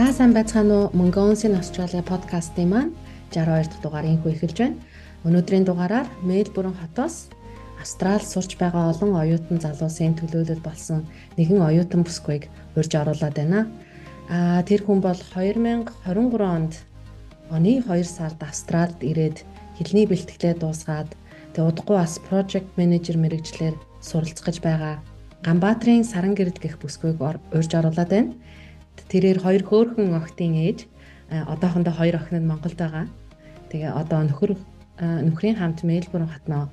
[0.00, 0.90] За сайн байцгаана уу?
[0.96, 2.92] Mongolian Australia подкастын маань
[3.36, 4.80] 62 дахь дугаар инхүү эхэлж байна.
[5.28, 7.28] Өнөөдрийн дугаараар Мельбурн хотоос
[7.76, 11.04] Австрал сурч байгаа олон оюутан залуусын төлөөлөл болсон
[11.36, 12.48] нэгэн оюутан бүсгүйг
[12.80, 13.68] урьж оруулаад байна.
[14.32, 16.72] Аа тэр хүн бол 2023 онд
[17.52, 19.44] оны 2 сард Австралд ирээд
[19.76, 21.12] хэлний бэлтгэлээ дуусгаад
[21.52, 24.96] тэг удахгүй бас project manager мэрэгчлэр суралцах гэж байгаа.
[25.44, 27.20] Ганбаатрын саран гэрэл гэх бүсгүйг
[27.52, 28.32] урьж оруулаад байна.
[29.10, 30.78] Тэрээр хоёр хөөхөн охтын ээж
[31.30, 33.06] одоохондоо хоёр охин нь Монголд байгаа.
[33.70, 34.52] Тэгээ одоо нөхөр
[35.26, 36.70] нөхрийн хамт Мельбурн хотноо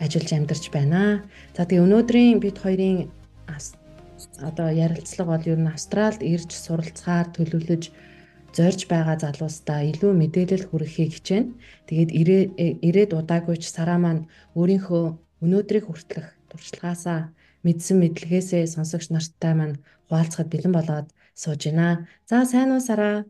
[0.00, 1.22] ажиллаж амьдарч байна.
[1.56, 3.12] За тэгээ өнөөдрийн бид хоёрын
[4.40, 7.84] одоо ярилцлага бол ер нь Австралид ирж суралцахаар төлөвлөж
[8.56, 11.52] зорж байгаа залуустаа илүү мэдээлэл хүргэхийг хичээнэ.
[11.88, 12.10] Тэгээд
[12.86, 14.28] ирээд удаагүйч сараа маань
[14.58, 15.04] өөрийнхөө
[15.44, 17.32] өнөөдрийг хүртэлх туршлагаасаа
[17.64, 19.76] мэдсэн мэдлэгээсээ сонсогч нартай маань
[20.08, 22.08] хуваалцахад бэлэн болоод сууж байна.
[22.28, 23.24] За сайн уу Сара?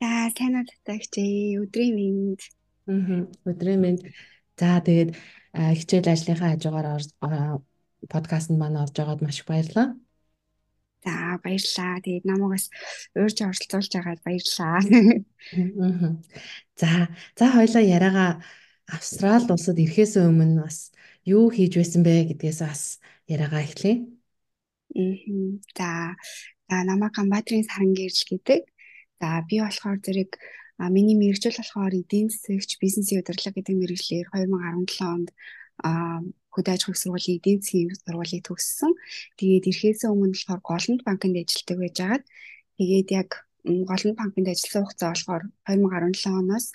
[0.00, 1.60] За сайн уу татагчээ.
[1.62, 2.40] Өдрийн мэнд.
[2.88, 4.00] Аа өдрийн мэнд.
[4.58, 5.10] За тэгээд
[5.52, 6.88] хичээл ажлынхаа хажуугаар
[8.12, 9.96] подкастт маань орж байгаад маш их баярлалаа.
[11.04, 12.02] За баярлалаа.
[12.04, 12.66] Тэгээд намайгаас
[13.18, 14.78] уурж оролцуулж байгаад баярлалаа.
[16.80, 16.90] За
[17.38, 18.32] за хоёлаа яриагаа
[18.86, 20.92] Австрал улсад ирэхээс өмнө бас
[21.24, 22.82] юу хийж байсан бэ гэдгээс бас
[23.30, 24.04] яриагаа эхлэе.
[25.78, 25.88] За
[26.72, 28.62] За намайг Ганбаатрийн саран гэрэл гэдэг.
[29.20, 30.40] За би болохоор зэрэг
[30.88, 35.28] миний мэрэгжил болохоор эдийн засагч бизнесийн удирдлага гэдэг мэрэгжлэр 2017 онд
[36.48, 38.92] хөдөө аж ахуйн сургуулийн эдийн засгийн сургуулийг төгссөн.
[39.36, 42.24] Тэгээд ирэхээс өмнө болохоор Голланд банкнд ажилладаг байж байгаад
[42.80, 43.28] тэгээд яг
[43.68, 46.66] Голланд банкнд ажилласан хугацаа болохоор 2017 оноос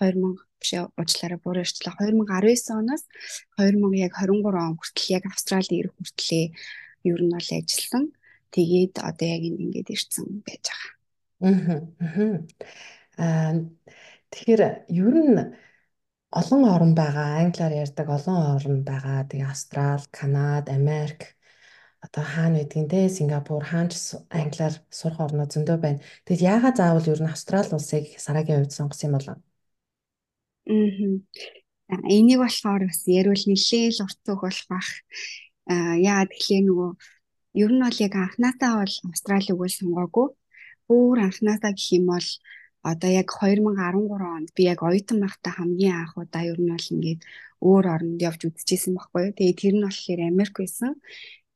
[0.00, 3.04] 2000 биш уучлаарай буруу ирчлээ 2019 оноос
[3.60, 6.46] 2000 яг 23 он хүртэл яг Австралид ирэх хүртлээ
[7.04, 8.04] ер нь бол ажилласан.
[8.54, 10.92] Тэгээд одоо яг ингэж ирсэн байж байгаа.
[13.18, 13.52] Аа.
[14.32, 15.38] Тэгэхээр ер нь
[16.40, 17.40] олон орн байгаа.
[17.42, 19.28] Англиар ярьдаг олон орн байгаа.
[19.28, 21.20] Тэгээ Австрал, Канада, Америк
[22.04, 23.92] одоо хаана байдгийг те Сингапур хаанч
[24.40, 26.00] англиар сурах орнууд зөндөө байна.
[26.26, 29.28] Тэгэд яагаад заавал ер нь Австрал улсыг сарагийн хувьд сонгосон юм бол?
[31.88, 31.98] Аа.
[32.16, 34.88] Энийг болохоор бас ярил нэлээл урт цог болох бах.
[35.70, 36.90] Аа яагаад тэгэхээр нөгөө
[37.54, 40.28] ер нь бол яг анхнаасаа бол Австралиг үл сонгоогүй.
[40.88, 42.28] Бүр анхнаасаа гэх юм бол
[42.82, 47.20] одоо яг 2013 онд би яг оюутан байхдаа хамгийн анх удаа ер нь бол ингээд
[47.68, 49.36] өөр оронд явж үзчихсэн байхгүй юу.
[49.38, 50.92] Тэгээд тэр нь болохоор Америк байсан.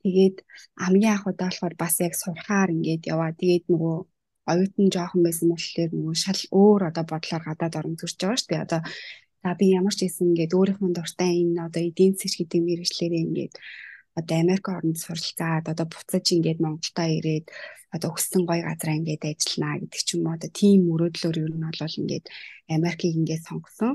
[0.03, 0.37] Тэгээд
[0.83, 3.33] хамгийн анх удаа болохоор бас яг сурахаар ингээд яваа.
[3.41, 3.97] Тэгээд нөгөө
[4.53, 8.65] оюутан жоохон байсан болохоор нөгөө шал өөр одоо бодлоор гадаад орон төрж байгаа шүү дээ.
[8.67, 8.81] Одоо
[9.43, 13.55] за би ямар ч байсан ингээд өөрийнхөө дуртай энэ одоо эдийн засаг гэдэг мэрэгчлэрээ ингээд
[14.19, 17.47] одоо Америк орнд суралцаад одоо буцаж ингээд Монголдоо ирээд
[17.95, 21.65] одоо өссөн гой газараа ингээд ажиллана гэдэг ч юм уу одоо тийм мөрөөдлөөр ер нь
[21.65, 22.27] бол ингээд
[22.77, 23.93] Америкийг ингээд сонгосон.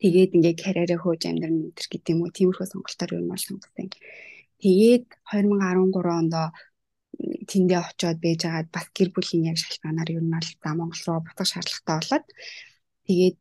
[0.00, 3.88] Тэгээд ингээд карьераа хөөж амьдрын өнтер гэдэг юм уу тиймэрхүү сонголтоор ер нь бол сонгосон.
[4.62, 6.34] Тэгээд 2013 онд
[7.50, 11.20] тэндээ очиод байж байгаад бас гэр бүлийн яг шалтгаанаар ер нь бол за Монгол руу
[11.24, 12.26] буцах шаардлагатай болоод
[13.06, 13.36] тэгээд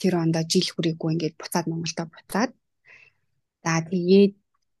[0.00, 2.50] тэр ондоо жил хүрээгүй ингээд буцаад Монголдо буцаад
[3.64, 4.34] за тэгээд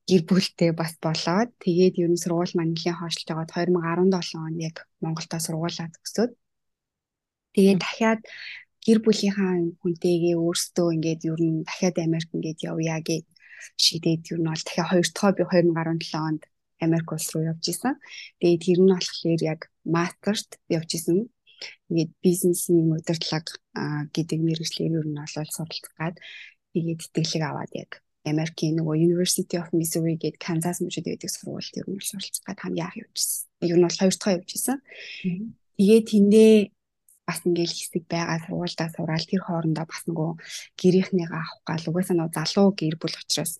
[0.08, 4.76] гэр бүлтэй бас болоод тэгээд ер нь сургууль маань нэлийн хойшлж байгаад 2017 он яг
[5.04, 6.32] Монголдо сургуулаа төгсөөд
[7.54, 8.20] тэгээд дахиад
[8.84, 9.52] гэр бүлийнхаа
[9.82, 13.24] хүнтэйгээ өөрсдөө ингээд ер нь дахиад Америк ингээд явъя гэж
[13.84, 16.42] шийдээд ер нь бол дахиад хоёр дахь би 2017 онд
[16.84, 17.94] Америк улс руу явж исэн.
[18.40, 21.18] Тэгээд тэр нь болохоор яг мастерт явж исэн.
[21.90, 23.58] Тэгээд бизнесийн удирдлага
[24.14, 25.68] гэдэг мэргэжлэр ер нь бол суралцах
[25.98, 26.16] гад
[26.72, 27.90] тэгээд тэтгэлэг аваад яг
[28.32, 32.86] Америкийн нөгөө University of Missouri гэдэг Канзас мужид байдаг сургуульд ер нь бол суралцгаад хамгийн
[32.86, 33.46] анх явжсэн.
[33.64, 34.78] Ер нь бол хоёр дахь явж исэн.
[35.78, 36.54] Тэгээ тэндээ
[37.28, 40.30] бас ингээл хэсэг байгаа сургуульдаа сураал тэр хоорондоо бас нөгөө
[40.80, 43.52] гэрийнхнийгаа авах гал угаасаа нөгөө залуу гэр бүл учраас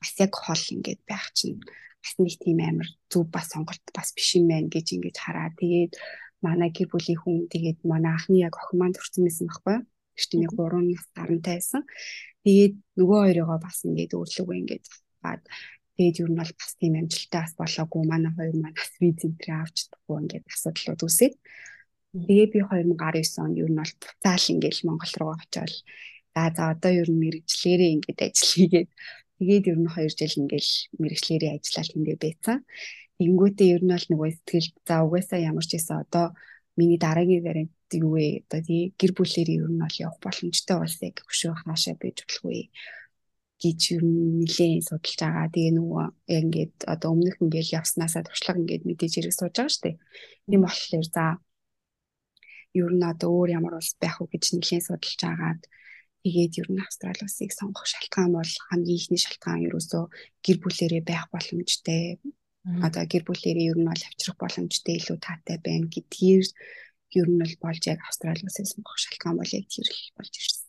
[0.00, 1.60] бас яг хол ингээд байх чинь
[2.00, 5.52] бас нэг тийм амар зүв бас сонголт бас биш юм байна гэж ингэж хараа.
[5.60, 5.92] Тэгээд
[6.40, 9.76] манай гэр бүлийн хүн тэгээд манай анхны яг охин маань төрсэн байсан байхгүй?
[10.16, 11.82] Гэвч нэг 3 нас гарантай байсан.
[12.44, 14.84] Тэгээд нөгөө хоёрыгоо бас ингээд өөрлөгөө ингээд
[15.20, 15.42] аваад
[15.96, 18.02] тэгээд юу нь бол бас тийм амжилттай бас болоогүй.
[18.08, 21.34] Манай хоёр маань бас виз энтрээ авч чадахгүй ингээд асуудлууд үүсээд.
[22.10, 25.74] Тэгээд би 2019 онд юу нь бол буцаал ингээд Монгол руу очиод
[26.34, 28.88] за за одоо юу нь мэрэгчлэрээ ингээд ажил хийгээд
[29.38, 30.68] тэгээд юу нь 2 жил ингээд
[31.02, 32.58] мэрэгчлэрээ ажиллаад ингээд байцсан.
[33.20, 36.26] Тэнгүүтээ ер нь бол нөгөө сэтгэл за угаасаа ямар ч байсан одоо
[36.80, 38.26] миний дараагийн вариант юу вэ?
[38.48, 42.60] Одоо тий гэр бүлэрээ ер нь бол явах боломжтой болсыг хөшөө хаашаа байж болох вэ?
[43.60, 44.00] гэж юу
[44.40, 45.52] нэлээд судалж байгаа.
[45.52, 46.06] Тэгээ нөгөө
[46.36, 49.96] ингээд одоо өмнөх ингээд явснаасаа туршлага ингээд мэдээж ирэх сууж байгаа шүү дээ.
[50.48, 51.24] Тийм болохоор за
[52.80, 55.60] ер нь одоо өөр ямар улс байх уу гэж нэлээд судалж агаад
[56.24, 60.04] тэгээд ер нь Австрали улсыг сонгох шалтгаан бол хамгийн ихний шалтгаан ерөөсөө
[60.44, 62.16] гэр бүлэрээ байх боломжтой.
[62.78, 66.46] Одоо гэр бүлэрээ ер нь бол авчрах боломжтой илүү таатай байна гэдгээр
[67.18, 70.66] ер нь бол болж яг Австрали улсыг сонгох шалтгаан бол яг тэр л болж ирсэн.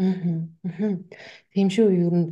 [0.00, 0.96] Аа.
[1.52, 2.28] Тийм шүү ер нь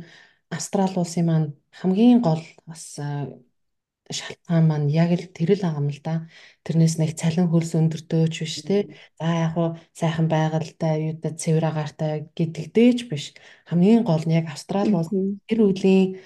[0.49, 1.49] Австрали улсын маань
[1.79, 2.97] хамгийн гол бас
[4.11, 6.15] шалтгаан маань яг л тэр л байгаа юм л да.
[6.65, 8.77] Тэрнээс нэг цалин хөлс өндөртөөч биш те.
[9.17, 13.33] За яг хуу сайхан байгальтай, юутай цэвэр агаартай гэдэгдээч биш.
[13.69, 15.09] Хамгийн гол нь яг Австрали улс
[15.47, 16.19] тэр үеийн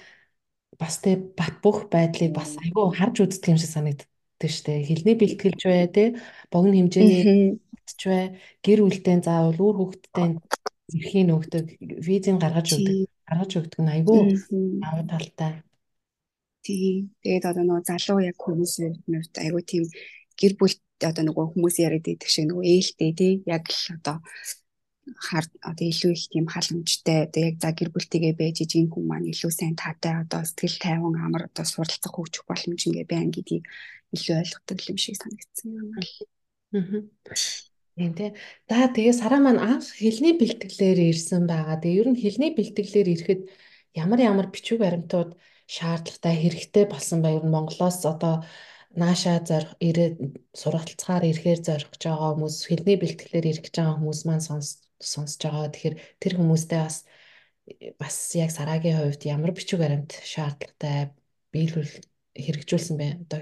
[0.78, 4.86] бас те бат бөх байдлыг бас айгүй харж үздэг юм шиг санагддаг штэ.
[4.86, 6.04] Хилний бэлтгэлж бай те.
[6.50, 8.38] Богино хэмжээний ч бай.
[8.62, 10.38] Гэр бүлтэй заавал үр хөвгттэй
[10.88, 11.66] эрхийн өгдөг,
[12.00, 14.38] визийн гаргаж өгдөг, гаргаж өгдөг нь айгүй
[14.80, 15.52] давуу талтай.
[16.64, 17.12] Тийм.
[17.20, 19.84] Тэгээд одоо нөгөө залуу яг хүмүүсийн хувьд айгүй тийм
[20.38, 24.16] гэр бүл одоо нөгөө хүмүүс яриад байдаг шиг нөгөө ээлтэй тий яг л одоо
[25.16, 29.30] хар одоо илүү их тийм халамжтай одоо яг за гэр бүлтэйгээ байж ижин хүн маань
[29.32, 33.64] илүү сайн таатай одоо сэтгэл тайван амар одоо суралцах хөгжих боломж ингээ байна гэдгийг
[34.14, 36.04] илүү ойлгодог юм шиг санагдсан юм аа.
[37.98, 38.30] Тийм тий.
[38.70, 41.82] За тэгээ сараа маань анх хэлний бэлтгэлээр ирсэн байгаа.
[41.82, 43.40] Тэгээ ер нь хэлний бэлтгэлээр ирэхэд
[44.02, 45.30] ямар ямар бичиг баримтууд
[45.66, 48.34] шаардлагатай хэрэгтэй болсон ба ер нь Монголоос одоо
[49.00, 50.16] наашаа зорих ирээд
[50.60, 55.72] сургалтцгаар ирэхээр зорих байгаа хүмүүс хэлний бэлтгэлээр ирэх гэж байгаа хүмүүс маань сонсож байгаа.
[55.72, 56.96] Тэгэхээр тэр хүмүүстэй бас
[58.00, 61.14] бас яг сарагийн хувьд ямар бичиг баримт шаардлагатай
[61.52, 61.92] биелүүл
[62.34, 63.08] хэрэгжүүлсэн бэ?
[63.26, 63.38] Одоо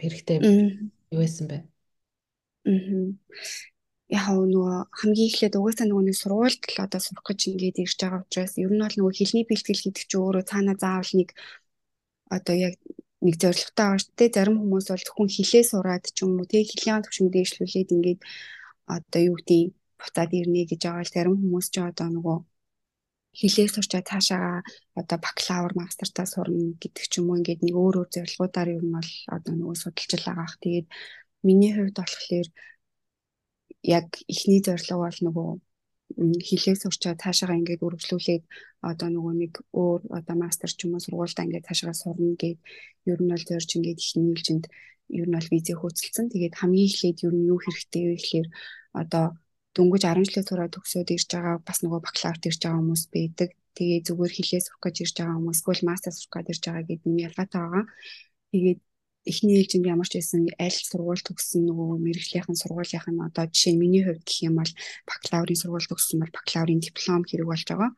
[0.00, 1.58] хэрэгтэй юу байсан бэ?
[2.64, 3.12] Аа
[4.12, 8.22] яг нөгөө хамгийн эхлээд угаасаа нөгөө нэг сургуульд л одоо сурах гэж ингээд ирж байгаа
[8.22, 11.28] учраас ер нь бол нөгөө хэлний бэлтгэл гэдэг чинь өөрөө цаанаа заавал нэг
[12.36, 12.74] одоо яг
[13.24, 14.34] нэг зорилготой байгаа шүү дээ.
[14.36, 18.20] Зарим хүмүүс бол зөвхөн хэлээ сураад ч юм уу тэг хэлний төвшин дээшлүүлээд ингээд
[18.96, 19.62] одоо юу гэдэг
[20.04, 22.38] буцаад ирнэ гэж байгаа л зарим хүмүүс ч одоо нөгөө
[23.40, 24.62] хэлээ сурчаа цаашаа
[25.00, 28.94] одоо бакалавр мастертаа сурна гэдэг ч юм уу ингээд нэг өөр өөр зорилгоудаар ер нь
[28.96, 30.56] бол одоо нөгөө судалж байгаа ах.
[30.62, 30.86] Тэгээд
[31.46, 32.48] миний хувьд болохоор
[33.96, 35.50] яг эхний зорилго бол нөгөө
[36.48, 38.44] хилээ сурчаад цаашаа ингээд үргэлжлүүлээд
[38.90, 39.52] одоо нөгөө нэг
[39.82, 42.58] өөр одоо мастер ч юм уу сургуультай ингээд цаашаа сурна гэд
[43.10, 44.64] ер нь бол зорж ингээд ихний ээлжинд
[45.18, 46.26] ер нь бол визээ хөөцөлдсөн.
[46.32, 48.48] Тэгээд хамгийн эхлээд ер нь юу хэрэгтэй вэ гэхээр
[49.02, 49.24] одоо
[49.74, 53.50] дөнгөж 10 жилийн сураад төгсөөд ирж байгаа бас нөгөө бакалаврт ирж байгаа хүмүүс байдаг.
[53.74, 57.10] Тэгээ зүгээр хилээ сурах гэж ирж байгаа хүмүүс, эсвэл мастер сурах гэж ирж байгаа гэдэг
[57.10, 57.84] нь ялгаатай байгаа.
[58.54, 58.80] Тэгээд
[59.30, 64.02] эхний ээлжинд ямар ч байсан аль сургууль төгссөн нөгөө мэрэгжлийнхэн сургуулийнх нь одоо жишээ миний
[64.04, 64.72] хувьд гэх юм бол
[65.08, 67.90] бакалаврын сургууль төгссөн бол бакалаврын диплом хэрэг болж байгаа.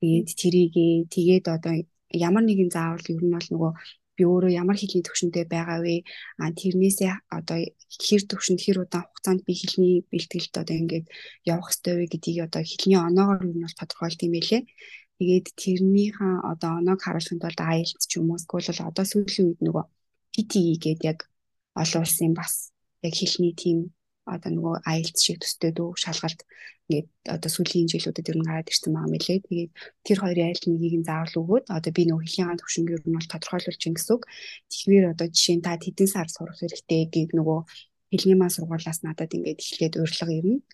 [0.00, 0.74] Тэгээд тэрийг
[1.14, 1.74] тэгээд одоо
[2.12, 3.72] ямар нэгэн заавал ер нь бол нөгөө
[4.18, 6.02] би өөрөө ямар хэлний төвшөнтэй байгаа вэ?
[6.42, 7.58] А тэрнээсээ одоо
[8.04, 11.06] хэр төвшөнд хэр удаан хугацаанд би хэлний бэлтгэлд одоо ингээд
[11.46, 14.62] явах ёстой вэ гэдгийг одоо хэлний оноогоор нь бол тодорхойлт юм байлээ.
[15.18, 19.84] Тэгээд тэрнийхэн одоо оноог харуулахын тулд IELTS ч юм уу эсвэл одоо сүүлийн үед нөгөө
[20.32, 21.18] PTE гээд яг
[21.78, 22.74] олон улсын бас
[23.06, 23.78] яг хэлний тим
[24.34, 26.40] одоо нөгөө IELTS шиг төстэй дүү шалгалт
[26.88, 29.38] ингээд одоо сүүлийн жилүүдэд ер нь гараад ирсэн байгаа мэлээ.
[29.44, 29.72] Тэгээд
[30.06, 33.16] тэр хоёрын аль нэгийг нь заавал өгөөд одоо би нөгөө хэлний гаан төвшинг ер нь
[33.16, 34.22] бол тодорхойлуулж ин гэсэн үг.
[34.72, 37.60] Тэгэхээр одоо жишээ нь та хэдэн сар сурах хэрэгтэй гэгийг нөгөө
[38.08, 40.64] хэлний маань сургуулаас надад ингээд эхлээд урьдлага ирнэ.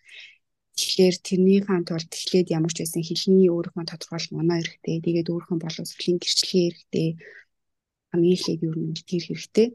[0.78, 4.96] Тэгэхээр тэрнийхэн тулд эхлээд ямар ч байсан хэлний өөрийнхөө тодорхойлол оноо хэрэгтэй.
[5.06, 7.08] Тэгээд өөрийнхөө боловсролын гэрчлэгээ хэрэгтэй
[8.14, 9.66] хамгийн эхлээд юу нэг тэр хэрэгтэй.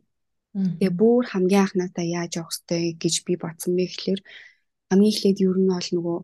[0.53, 4.22] Тэгээ бүр хамгийн анхнаасаа яаж явах ёстой гэж би бодсон бэ гэхэлэр
[4.89, 6.20] хамгийн эхлээд юу нь бол нөгөө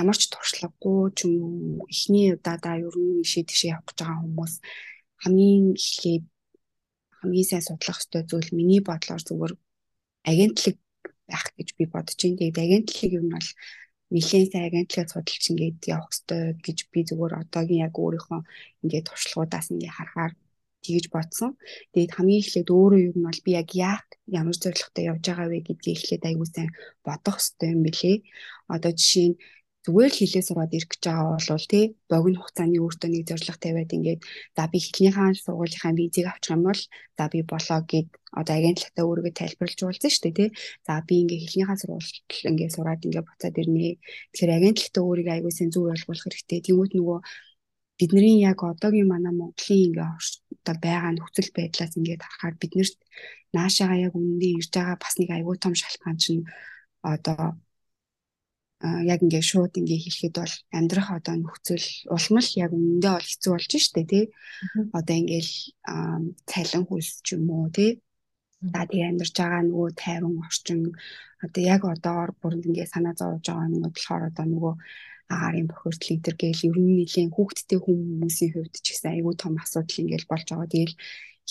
[0.00, 4.24] ямар ч туршлагагүй ч юм уу эхний удаадаа ер нь ишээ тийшээ явах гэж байгаа
[4.24, 4.54] хүмүүс
[5.22, 6.24] хамгийн эхлээд
[7.18, 9.54] хамгийн сайн судлах ёстой зүйл миний бодлоор зүгээр
[10.30, 10.76] агентлаг
[11.28, 12.38] байх гэж би бодож байна.
[12.40, 13.48] Тэгээд агентлаг юм бол
[14.14, 18.40] нэлээд сайн агентлагаа судалж ингээд явах ёстой гэж би зүгээр одоогийн яг өөрийнхөө
[18.82, 20.32] ингээд туршлагуудаас ингээд харахаар
[20.84, 21.50] тэгэж бодсон.
[21.92, 24.04] Тэгээд хамгийн эхлээд өөрөө юу нь бол би яг яах
[24.40, 26.70] ямар зорилготой явж байгаа вэ гэдгийг эхлээд аягүй сайн
[27.06, 28.16] бодох хэрэгтэй юм билээ.
[28.74, 29.36] Одоо жишээ нь
[29.88, 33.90] зүгээр л хилээ сураад ирэх гэж байгаа бол тий богино хугацааны өөртөө нэг зорилго тавиад
[33.96, 34.20] ингээд
[34.56, 36.82] за би хэлнийхаа сургуулийнхаа визийг авчих юм бол
[37.16, 38.08] за би болоо гэд
[38.40, 40.48] одоо агентлагтаа өөрийгөө тайлбарлаж уулзсан шүү дээ тий
[40.86, 42.16] за би ингээд хэлнийхаа сургуульд
[42.50, 43.88] ингээд сураад ингээд буцаад ирнэ
[44.32, 47.18] тэгэхээр агентлагтаа өөрийгөө аягүй сайн зөв ойлгуулах хэрэгтэй тэмүүт нөгөө
[47.98, 50.08] бидний яг одоогийн манай Монголын ингээ
[50.68, 52.96] одоо байгаа нөхцөл байдлаас ингээд харахаар биднэрт
[53.56, 56.44] наашаага яг үнэндээ ирж байгаа бас нэг аюул том шалтгаан чинь
[57.02, 57.56] одоо
[58.82, 63.72] яг ингээ шууд ингээ хэлэхэд бол амьдрах одоо нөхцөл улмал яг үнэндээ бол хэцүү болж
[63.74, 64.24] штэ тий.
[64.94, 65.52] Одоо ингээл
[66.46, 67.98] цалин хөлс ч юм уу тий.
[68.62, 70.80] За тэгээ амьдарч байгаа нөгөө тайван орчин
[71.42, 74.74] одоо яг одоогор бүр ингээ санаа зовж байгаа нь болохоор одоо нөгөө
[75.34, 79.54] агарын бохирдол энэ төр гээл ер нь нэлийн хүүхдтэй хүмүүсийн хувьд ч гэсэн айгүй том
[79.62, 80.72] асуудал ингээл болж байгаа.
[80.72, 80.96] Тэгэл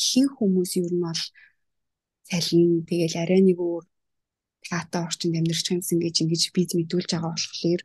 [0.03, 1.21] хин хүмүүс ер нь бол
[2.27, 3.85] цалин тэгэл арай нэг өөр
[4.65, 7.81] театр орчинд амьдарч юмсан гэж ингэж бид мэдүүлж байгаа болохоор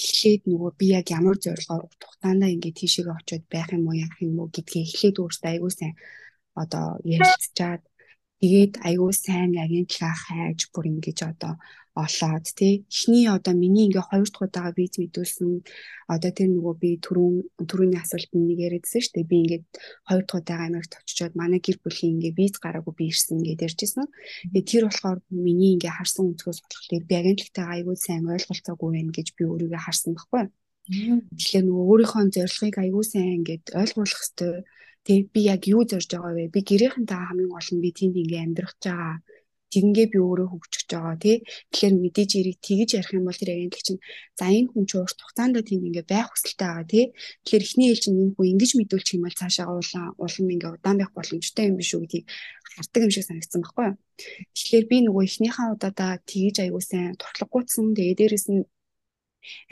[0.00, 4.34] эхлээд нөгөө би яг ямар зорилгоор тухтаандаа ингээд тийшээгээ очиод байх юм уу яах юм
[4.40, 5.94] уу гэдгийг эхлээд өөртөө айгүй сайн
[6.62, 7.82] одоо ярилцчаад
[8.40, 11.52] тэгээд айгүй сайн агентлагаа хайж бүр ингэж одоо
[12.04, 15.50] олоод тий эхний одоо миний ингээ хоёр дахь удаага виз мэдүүлсэн
[16.14, 17.36] одоо тэр нөгөө би түрүүн
[17.70, 19.64] түрүүний асуултанд нэг яриадсан шүү дээ би ингээд
[20.08, 24.06] хоёр дахь удаага Америкт очичоод манай гэр бүлийн ингээ виз гараагүй би ирсэн ингээд ярьжсэн.
[24.50, 29.28] Тэгээ тэр болохоор миний ингээ харсан өнцгөөс болохоор би агентлагтайгаа аягүй сайн ойлголцоогүй байна гэж
[29.36, 30.44] би өөрийгөө харсан байхгүй.
[30.90, 34.54] Тэгэхээр нөгөө өөрийнхөө зорилгыг аягүй сайн ингээд ойлгуулах хэрэгтэй.
[35.06, 36.52] Тэгээ би яг юу зорж байгаа вэ?
[36.54, 39.14] Би гэрийнхэнтэй хамгийн гол нь би тэнд ингээ амьдрах байгаа
[39.72, 41.36] тэгингээ би өөрөө хөгжиж байгаа тий.
[41.70, 44.02] Тэгэхээр мэдээж эрийг тэгж ярих юм бол тэр агентлаг чинь
[44.38, 47.04] за энэ хүн ч урт хугацаанд тийм ингээ байх хүсэлтэй байгаа тий.
[47.46, 50.96] Тэгэхээр эхний ээлж нь энэ хүн ингэж мэдүүлчих юм бол цаашаа улаан улам ингээ удаан
[50.98, 52.26] байх боломжтой юм биш үү гэдгийг
[52.74, 53.96] хардаг юм шиг санагдсан байхгүй юу.
[54.56, 57.86] Тэгэхээр би нөгөө эхнийхээ удаадаа тэгж аягүй сайн туртлаггүйцсан.
[57.96, 58.62] Тэгээ дээрэс нь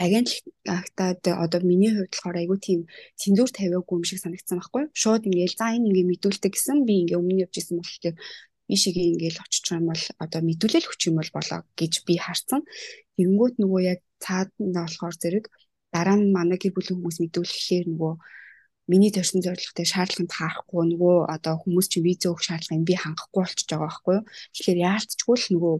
[0.04, 2.80] агентлагтад одоо миний хувьд болохоор айгүй тийм
[3.20, 4.84] цэндүүр тавиагүй юм шиг санагдсан байхгүй.
[5.00, 8.16] Шууд ингээл за энэ ингээ мэдүүлдэг гэсэн би ингээ өмнө явж исэн болохоор
[8.72, 12.62] ийшээгээ ингээл очих юм бол одоо мэдүүлэл хүч юм бол болоо гэж би харсан.
[13.16, 15.44] Тэгэнгүүт нөгөө яг цаад нь болохоор зэрэг
[15.94, 18.12] дараа нь манай гэр бүлийн хүмүүс мэдүүлэхээр нөгөө
[18.88, 23.68] миний төрсэн зорилготой шаардлаганд хаарахгүй нөгөө одоо хүмүүс чинь виз өгөх шаардлагыг би хангахгүй болчихж
[23.68, 24.24] байгаа байхгүй юу.
[24.52, 25.74] Тэгэхээр яалтчгүй л нөгөө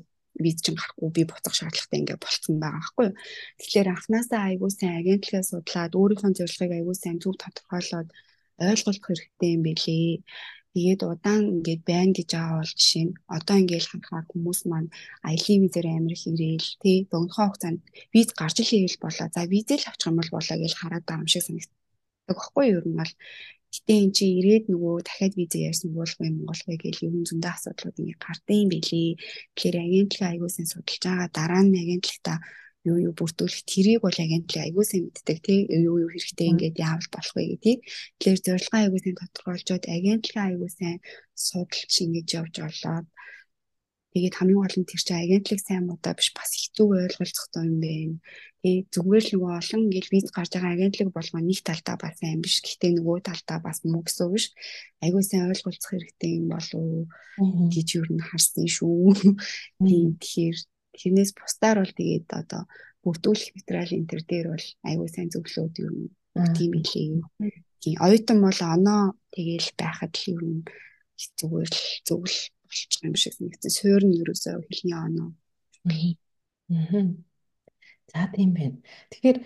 [0.45, 3.15] виз чинь гарахгүй би буцах шаардлагатай ингээ болцсон байгаа байхгүй юу.
[3.59, 8.09] Тэгэхээр анханасаа айгуу сайн агентлагаа судлаад өөрийнхөө зорилгыг айгуу сайн зөв тодорхойлоод
[8.61, 10.21] ойлголох хэрэгтэй юм билээ.
[10.75, 14.89] Тэгээд удаан ингээд байна гэж байгаа бол жишээ нь одоо ингээд ханхаар хүмүүс маань
[15.29, 17.81] аялын визээр амирх ирээл тий богинохоо хугацаанд
[18.15, 19.27] виз гарч ил ирээл болоо.
[19.35, 21.79] За визэл авчих юм бол болоо гэж хараад байгаа юм шиг санагддаг
[22.29, 23.13] баггүй юу юм бол
[23.69, 28.19] Гэтэ эн чи ирээд нөгөө дахиад виза яасан болох вэ гэж юм зөндөө асуудлууд ингээ
[28.25, 29.11] гардыг юм бэлээ.
[29.53, 32.33] Тэгэхээр агентлагаа аягүй сайн судалж байгаа дараа нь агентлагта
[32.91, 37.09] юу юу бүрдүүлэх тэрийг бол агентлаг аягүй сайн мэддэг тий юу юу хэрэгтэй ингээд яавал
[37.13, 37.77] болох вэ гэдэг.
[38.19, 40.99] Тэгэхээр зорилгоо аягүй сайн тодорхойлжод агентлаг аягүй сайн
[41.47, 43.07] судалж ингэж явж олоод
[44.13, 48.17] тэгээд хамгийн гол нь тэр чинь агентлаг сайн муудаа биш бас хэцүү ойлголцохтой юм байна.
[48.59, 52.41] Тэгээ зүгээр л нөгөө олон ингээл виз гарч байгаа агентлаг болгоо нэг талдаа бас сайн
[52.43, 52.57] биш.
[52.65, 54.47] Гэхдээ нөгөө талдаа бас муу гэсэн үг биш.
[55.05, 57.07] Аягүй сайн ойлголцох хэрэгтэй юм болов
[57.39, 59.15] гэж юу н харсан шүү.
[59.79, 60.59] Тийм тэгэхээр
[60.99, 62.63] Тэрнээс бусдаар бол тэгээд одоо
[63.07, 65.97] бүрдүүлэх материал энэ төр дээр бол аюул сайн зөвлөд юм
[66.59, 67.23] тийм илээ.
[67.81, 70.47] Тийм оюутан бол оноо тэгээл байхад л юм
[71.39, 72.37] зүгээр л зөвл
[72.67, 75.31] болчих юм шиг нэгэн суур нь ерөөсөө хэлний оноо.
[75.87, 77.07] Аа.
[78.09, 78.77] За тийм байна.
[79.13, 79.39] Тэгэхээр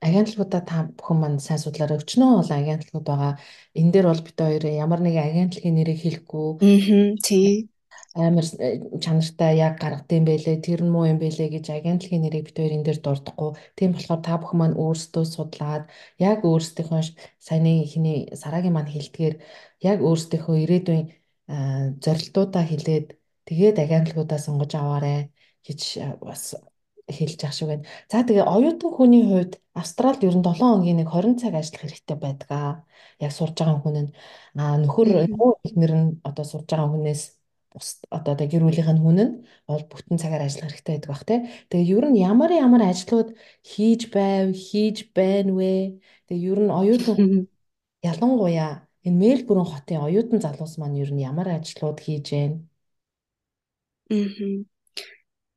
[0.00, 2.00] агентлагуудаа та бүхэн манд сайн судлаарай.
[2.00, 3.32] Өчнөө бол агентлагууд байгаа.
[3.76, 6.48] Энэ дээр бол бид хоёр ямар нэгэн агентлагийн нэрийг хэлэхгүй.
[6.64, 7.71] Аа тийм
[8.14, 12.56] амар э, чанартай яг гаргадсан байлээ тэр нь муу юм байлээ гэж агентлагийн нэрийг бид
[12.58, 15.84] хоёр энэ дээр дурдахгүй тийм болохоор та бүхэн маань өөрсдөө судлаад
[16.20, 17.00] яг өөрсдийнхөө
[17.46, 19.34] саяны ихний сарагийн маань хэлдгээр
[19.90, 21.04] яг өөрсдийнхөө ирээдүйн
[22.04, 23.06] зорилтуудаа хэлээд
[23.48, 25.32] тэгээд агентлагуудаа сонгож аваарэ
[25.66, 25.80] гэж
[26.20, 26.44] бас
[27.08, 27.84] хэлж ах шиг байна.
[28.10, 32.16] За тэгээ оюутан хүний хувьд Австралид ер нь 7 хоногийн нэг 20 цаг ажиллах хэрэгтэй
[32.20, 32.72] байдаг аа.
[33.24, 34.10] Яг сурж байгаа хүн нь
[34.60, 35.08] аа нөхөр
[35.66, 37.22] эхнэр нь одоо сурж байгаа хүнээс
[38.16, 39.32] одоо тэг гэр бүлийнх нь хүн нь
[39.68, 41.38] бол бүтэн цагаар ажиллах хэрэгтэй байдаг бах тий.
[41.70, 43.28] Тэгээ ер нь ямар ямар ажлууд
[43.70, 45.72] хийж байв, хийж байна вэ?
[46.26, 47.18] Тэгээ ер нь оюутан
[48.10, 48.70] ялангуяа
[49.06, 52.56] энэ Мельбурн хотын оюутан залуус маань ер нь ямар ажлууд хийж байна?
[54.10, 54.64] Аа.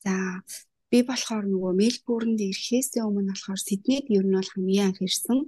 [0.03, 0.15] За
[0.91, 5.39] би болохоор нөгөө Мельбурнд ирэхээс өмнө болохоор Сиднейд ер нь бол хамгийн анх ирсэн.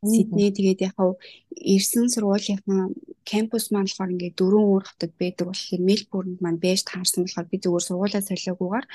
[0.00, 1.20] Сидней тэгээд яг хав
[1.52, 2.90] ирсэн сургуулийнхаа
[3.28, 7.56] кампус маань болохоор ингээд дөрвөн өөр хотод байдаг болохоор Мельбурнд маань бэж таарсан болохоор би
[7.60, 8.86] зүгээр сургуулаа солиогүйгээр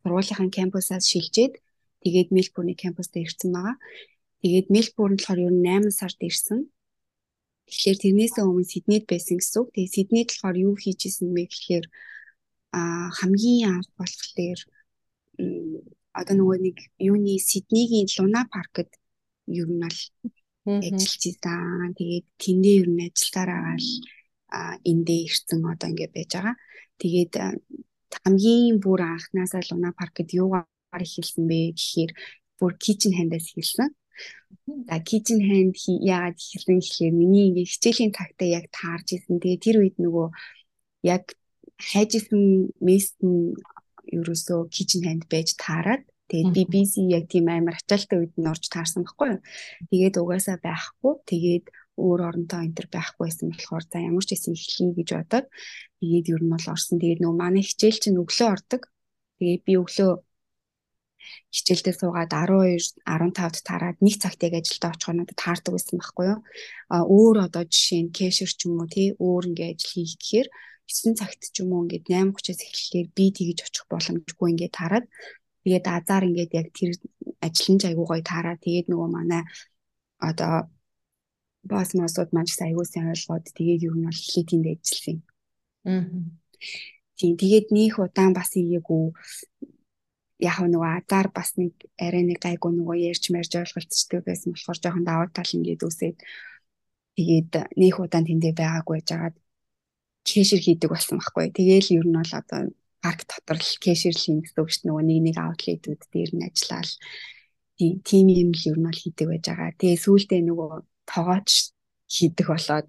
[0.00, 1.54] сургуулийнхаа кампусаас шилжээд
[2.02, 3.76] тэгээд Мельбурний кампуст ирсэн байгаа.
[4.40, 6.58] Тэгээд Мельбурнд болохоор ер нь 8 сард ирсэн.
[7.68, 9.68] Тэгэхээр тэрнээс өмнө Сиднейд байсан гэсэн үг.
[9.76, 11.86] Тэгээд Сиднейд болохоор юу хийж исэн бэ гэхээр
[12.72, 14.60] а хамгийн анх болохоор
[16.12, 18.90] одоо нөгөө нэг юуны Сиднейгийн Луна паркд
[19.46, 19.98] ер нь бол
[20.66, 21.94] ажиллаж исэн.
[21.98, 23.88] Тэгээд тэндээ ер нь ажиллаараа гал
[24.90, 26.56] эндээ ирсэн одоо ингэ байж байгаа.
[27.00, 27.32] Тэгээд
[28.24, 32.12] хамгийн бүр анхнаасаа Луна паркд юугаа эхэлсэн бэ гэхээр
[32.58, 33.88] бүр kitchen hand-аас эхэлсэн.
[34.88, 39.38] За kitchen hand яагаад эхэлсэн гэхээр миний ингээ хичээлийн цагтаа яг таарч исэн.
[39.38, 40.26] Тэгээ тэр үед нөгөө
[41.06, 41.24] яг
[41.80, 43.54] хайжсэн мест нь
[44.08, 49.02] ерөөсөө kitchen hand байж таарад Тэгээд BBC яг тийм амар ачаалттай үед нь орж таарсан
[49.02, 49.40] байхгүй юу.
[49.90, 51.12] Тэгээд угаасаа байхгүй.
[51.26, 51.64] Тэгээд
[51.98, 55.46] өөр оронтой энэ төр байхгүй байсан болохоор за ямар ч байсан эхлэе гэж бодоод
[55.98, 57.02] тэгээд ер нь бол орсон.
[57.02, 58.82] Тэгээд нөгөө манай хичээл чинь өглөө ордог.
[59.42, 60.10] Тэгээд би өглөө
[61.50, 66.40] хичээлдээ суугаад 12 15-д таарад нэг цагт яг ажилдаа очихоор надад таардаг байсан байхгүй юу.
[66.94, 70.48] А өөр одоо жишээ нь кэшер ч юм уу тий өөр ингээ ажил хийх гэхээр
[70.90, 75.06] 9 цагт ч юм уу ингээд 8:30-аас эхлэхээр би тэгж очих боломжгүй ингээд таарад
[75.62, 76.90] тэгээд азар ингээд яг тэр
[77.46, 79.42] ажлын ч айгуу гоё таараа тэгээд нөгөө манай
[80.28, 80.54] одоо
[81.70, 85.18] бос мосууд маань ч айгуу сайн ойлгоод тэгээд юу нь бол тэнд ажилласан.
[85.84, 86.04] Аа.
[87.18, 89.04] Тийм тэгээд нөх удаан бас ийгээгүй
[90.48, 95.04] яг нөгөө азар бас нэг арай нэг гайгүй нөгөө ярьж марж ойлголцдог байсан болохоор жоохон
[95.04, 96.16] даваа тал ингээд үсээд
[97.16, 99.36] тэгээд нөх удаан тэндээ байгаагүй жагаад
[100.26, 101.50] кэшэр хийдэг болсон байхгүй.
[101.54, 102.60] Тэгээл ер нь бол одоо
[103.00, 104.88] парк дотор л кэшерлийн гэсэн үг шүү дээ.
[104.92, 106.90] Нөгөө нэг нэг аутлетүүд дээр нь ажиллаад
[108.04, 109.72] тийм юм л ер нь бол хийдэг байж байгаа.
[109.80, 110.70] Тэгээ сүүлдээ нөгөө
[111.08, 111.50] тоогооч
[112.12, 112.88] хийдэг болоод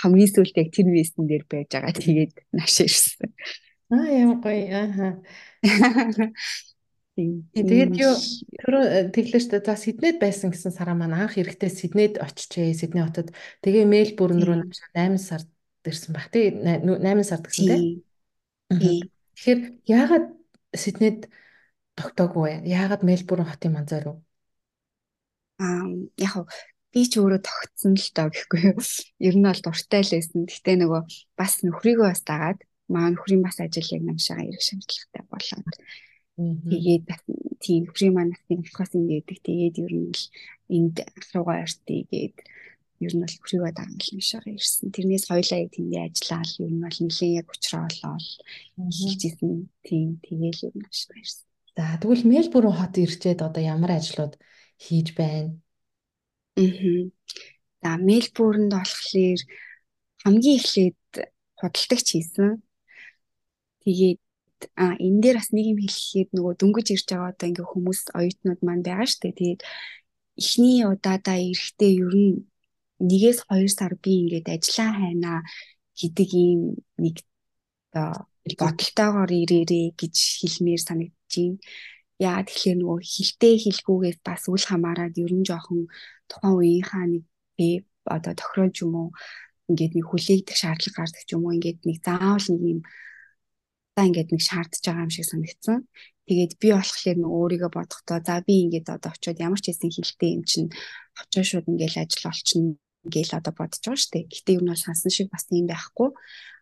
[0.00, 1.92] хамгийн сүүлд яг тэр вестэн дээр байж байгаа.
[1.92, 3.28] Тэгээд нааш ирсэн.
[3.92, 4.64] Аа ямар гоё.
[4.72, 5.20] Ааха.
[7.12, 8.16] Тэгээд юу
[8.56, 12.72] тэр тэглээ штэ за Сиднейд байсан гэсэн сараа маань анх эрэхтэй Сиднейд очичээ.
[12.72, 14.64] Сидней хотод тэгээ Мельбурн руу
[14.96, 15.51] 8 сард
[15.86, 16.30] ирсэн баг.
[16.30, 17.66] Тэгээ 8 сард гэсэн
[18.78, 19.10] тийм.
[19.36, 20.26] Тэгэхээр яагаад
[20.72, 21.28] Сиднейд
[21.98, 22.68] тогтоогүй вэ?
[22.68, 24.18] Яагаад Мельбурн хотын манзаар уу?
[25.60, 25.84] Аа
[26.16, 26.48] яг
[26.92, 28.80] би ч өөрөө тогтсон л доо гэхгүй юу.
[29.20, 30.48] Ер нь бол дуртай л байсан.
[30.48, 31.02] Гэтэ нөгөө
[31.36, 32.60] бас нөхрийгөө бас дагаад
[32.92, 35.76] маа нөхрийн бас ажил яг намшаага ирэх шаардлагатай болоод
[36.36, 37.04] тэгээд
[37.60, 39.38] тийм нөхрийн маань насны болохоос ингэдэг.
[39.44, 40.24] Тэгээд ер нь л
[40.72, 42.36] энд ахруугаа ортыг гээд
[43.06, 44.94] ер нь бол хүрээ дагнал юм шиг ирсэн.
[44.94, 48.26] Тэрнээс хоёлаа яг тэндээ ажиллаад ер нь бол нэлийн яг уучраа болоод
[48.96, 49.52] хэлжсэн.
[49.86, 51.46] Тийм тэгээл ер нь ашиг ирсэн.
[51.76, 54.34] За тэгвэл Мельбурн хот ирчээд одоо ямар ажлууд
[54.84, 55.56] хийж байна?
[56.56, 57.08] Аа.
[57.82, 59.40] За Мельбурнд болохоор
[60.22, 60.98] хамгийн эхлээд
[61.58, 62.62] худалдагч хийсэн.
[63.82, 64.20] Тэгээд
[64.76, 68.60] а энэ дээр бас нэг юм хэлэхэд нөгөө дөнгөж ирж байгаа одоо ингээ хүмүүс оюутнууд
[68.62, 69.38] маань байгаа шүү дээ.
[69.40, 69.60] Тэгээд
[70.38, 72.32] эхний удаадаа ирэхдээ ер нь
[73.08, 75.38] нэгээс 2 сар би ингээд ажиллаа хайнаа
[75.98, 76.60] гэдэг ийм
[77.02, 77.16] нэг
[77.98, 78.26] оо
[78.60, 81.58] бодолтойгоор ирээрээ гэж хэлмээр санагдаж байна.
[82.22, 85.90] Яа тэгэхээр нөгөө хилтэй хилгүүгээс бас үл хамааран ер нь жоохон
[86.30, 87.24] тухайн үеийнхаа нэг
[87.58, 87.68] бэ
[88.16, 89.08] одоо тохиолж юм уу
[89.70, 92.80] ингээд нэг хүлээгдэх шаардлага гардаг ч юм уу ингээд нэг заавал нэг юм
[93.94, 95.78] та ингээд нэг шаардж байгаа юм шиг санагдсан.
[96.26, 100.30] Тэгээд би болохоор нэг өөрийгөө бодохдоо за би ингээд одоо очиод ямар ч хэсэн хилтэй
[100.36, 100.70] юм чинь
[101.18, 104.24] очоо шууд ингээд ажил олчихно гээл одоо бодож байгаа шүү дээ.
[104.30, 106.08] Гэтэ юм бол сансан шиг бас юм байхгүй.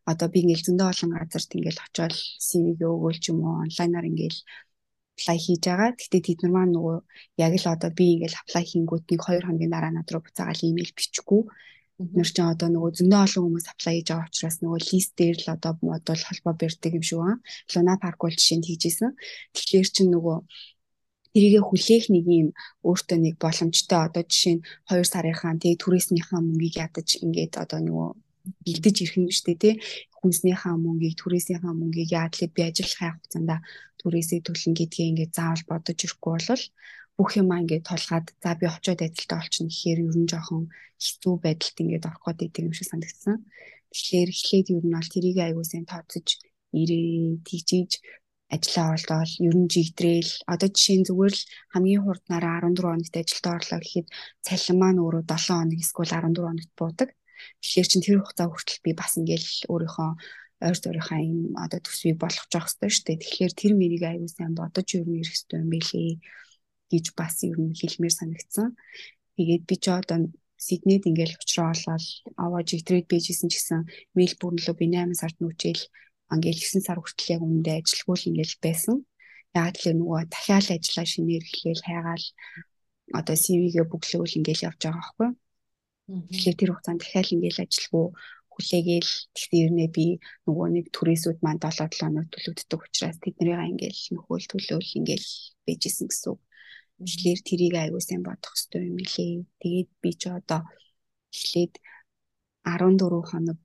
[0.09, 4.41] Одоо би ингээл зөндөө олон газарт ингээл очиод CV-г өгөөл ч юм уу онлайнаар ингээл
[5.21, 5.91] apply хийж байгаа.
[6.01, 6.97] Гэтэ тэд нар маань нөгөө
[7.45, 10.97] яг л одоо би ингээл apply хийнгүүт нэг 2 хоногийн дараа над руу буцаагаал имэйл
[10.97, 11.43] бичгүү.
[12.01, 15.49] Нэр чинь одоо нөгөө зөндөө олон хүмүүс apply хийж байгаа учраас нөгөө лист дээр л
[15.53, 17.45] одоо модуль холбоо барьдаг юм шиг байна.
[17.77, 19.13] Луна парк бол жишээ нь хийжсэн.
[19.53, 20.37] Тэгэхээр чинь нөгөө
[21.33, 22.49] тэрийгэ хүлээх нэг юм
[22.89, 28.09] өөртөө нэг боломжтой одоо жишээ нь 2 сарынхаа тэгээ түрээснийхаа мөнгийг ядаж ингээд одоо нөгөө
[28.65, 29.75] бэлдэж ирэх юм шүү дээ тий
[30.19, 33.51] хүнснийхаа мөнгийг түрээснийхаа мөнгийг яадлаа би ажиллахын хугацаанд
[34.01, 36.65] түрээсээ төлнө гэдгээ ингээд заавал бодож ирэхгүй бол
[37.17, 40.65] бүх юм ингээд толгаад за би очиод ажилдаа олчихно гэхээр ер нь жоохон
[41.05, 43.37] хэцүү байдалд ингээд орох гээд идэг юм шиг санагдсан.
[43.93, 46.29] Тэгэхээр эхлээд ер нь бол тэрийг аягүй сайн тооцож
[46.81, 47.91] ирээ тэгжиж
[48.55, 53.47] ажиллаа олдоод ер нь жигдрээл одоо жишээ нь зүгээр л хамгийн хурднаараа 14 хоногт ажилд
[53.55, 54.07] орлоо гэхэд
[54.47, 57.09] цалин маань өөрөө 7 хоног эсвэл 14 хоногт буудаг.
[57.63, 60.11] Тэгэхээр чин тэр хугацаа хүртэл би бас ингээл өөрийнхөө
[60.67, 63.23] ойр дөрийнхаа юм одоо төсвийг болгож явах хэрэгтэй шүү дээ.
[63.23, 66.11] Тэгэхээр тэр мэрийг аягүй сайн бодож ер нь ирэх хэрэгтэй юм байлээ
[66.93, 68.69] гэж бас ер нь хэлмээр санагдсан.
[69.37, 70.19] Тэгээд би ч одоо
[70.61, 72.05] Сиднейд ингээл уучраа олоод
[72.37, 73.81] аваа жигдрээд бийжсэн ч гэсэн
[74.13, 75.83] Мельбурн руу би 8 сард нүчээл
[76.35, 78.97] ингээл 9 сар хүртэл яг үндэ ажилгүй л ингээл байсан.
[79.55, 82.27] Яг л нөгөө дахиад ажиллаа шинээр эхлээл хайгаал
[83.19, 85.31] одоо CV-гээ бүглэвэл ингээл явж байгаа байхгүй.
[86.31, 88.07] Тэгэхээр тэр хугацаанд дахиад ингээл ажилгүй
[88.53, 90.07] хүлээгээл тэгтээ ер нь би
[90.47, 95.29] нөгөө нэг түрээсүүд маань 7 7 хоног төлөгддөг учраас тэднэрийг ингээл нөхөөл төлөөл ингээл
[95.67, 96.41] бэжсэн гэсэн үг.
[97.01, 99.33] Тэгэхээр тэрийг аягүй сайн бодох хэрэгтэй юм лээ.
[99.63, 100.61] Тэгээд би ч одоо
[101.33, 101.75] эхлээд
[102.69, 103.65] 14 хоног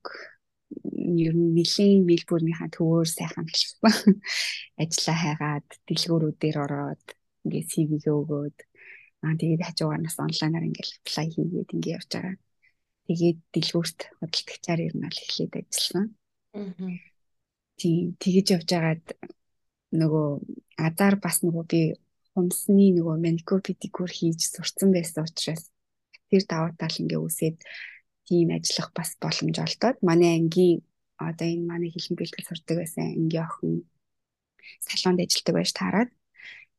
[0.92, 3.94] ер нь нэлийн Мельбурнийхаа төвөөр сайхан амжилтсан.
[4.82, 7.04] Ажлаа хайгаад дэлгүүрүүдээр ороод
[7.46, 8.58] ингээд CV-гээ өгөөд
[9.22, 12.36] аа тэгээд хажуугаараас онлайнаар ингээд apply хийгээд ингээд явж байгаа.
[13.06, 16.06] Тэгээд дэлгүүрт хөдөлгөгчаар ер нь бол эхлээд ажилласан.
[16.58, 16.94] Аа.
[17.78, 19.06] Тийм тэгэж явж байгаад
[19.94, 20.28] нөгөө
[20.86, 21.80] азар бас нөгөө би
[22.34, 25.70] хумсны нөгөө маникюр педикюр хийж сурцсан байсан учраас
[26.28, 27.56] тэр давуу тал ингээ үсээд
[28.28, 30.78] тийм ажиллах бас боломж олдоод манай ангийн
[31.28, 33.72] одоо энэ манай хэлэн бэлтгэл сурдаг байсан ангийн охин
[34.86, 36.10] салонд ажилладаг байж таарад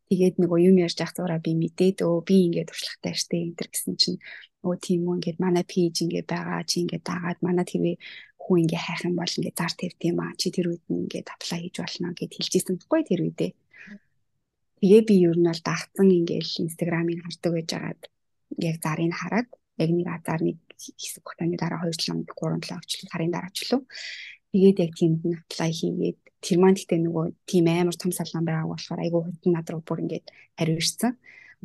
[0.10, 3.70] тэгээд нөгөө юм ярьж явах зураа би мэдээд өө би ингээд туршлагатай штэ энэ төр
[3.72, 4.20] гэсэн чинь
[4.68, 7.98] өө тийм үү ингээд манай пэйж ингээд байгаа чи ингээд дагаад манай тэрвээ
[8.48, 11.24] хүн ингээ хайх юм бол ингээ зар тавьт юм аа чи тэр үед нь ингээ
[11.36, 13.52] аплай хийж болно гэд хэлжсэн байхгүй тэр үедээ.
[14.80, 18.02] Тэгээ би ер нь бол дагцсан ингээл инстаграмыг хардаг байж агаад
[18.70, 19.50] яг зарыг хараад
[19.84, 23.82] яг нэг азар нэг хэсэг хугацааны дараа 2 7 3 7 орчлон сарын дараа лөө.
[24.54, 28.70] Тэгээд яг тиймд нь аплай хийгээд тэр маань гэхдээ нөгөө тийм амар том салон байгаа
[28.72, 31.14] болохоор айгүй хурдан над руу бүр ингээд хариу ирсэн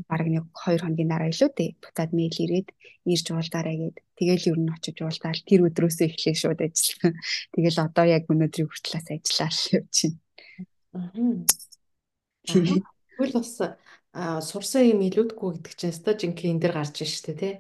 [0.09, 2.68] баг нэг 2 хоногийн дараа илүү дээ буцаад мэйл ирээд
[3.05, 3.96] ирж уулзаарай гэд.
[4.16, 5.40] Тэгэл ер нь очиж уулзаал.
[5.44, 7.20] Тэр өдрөөсөө эхлэе шууд ажиллана
[7.53, 11.44] тэгэл одоо яг өнөөдрийн хүртлээс ажиллаа л явж байна.
[12.48, 13.53] Тэгвэл бас
[14.48, 17.55] сурсан юм илүүдгүй гэдэг чинь ста жинхэнэ энэ дэр гарч ийн штэ тий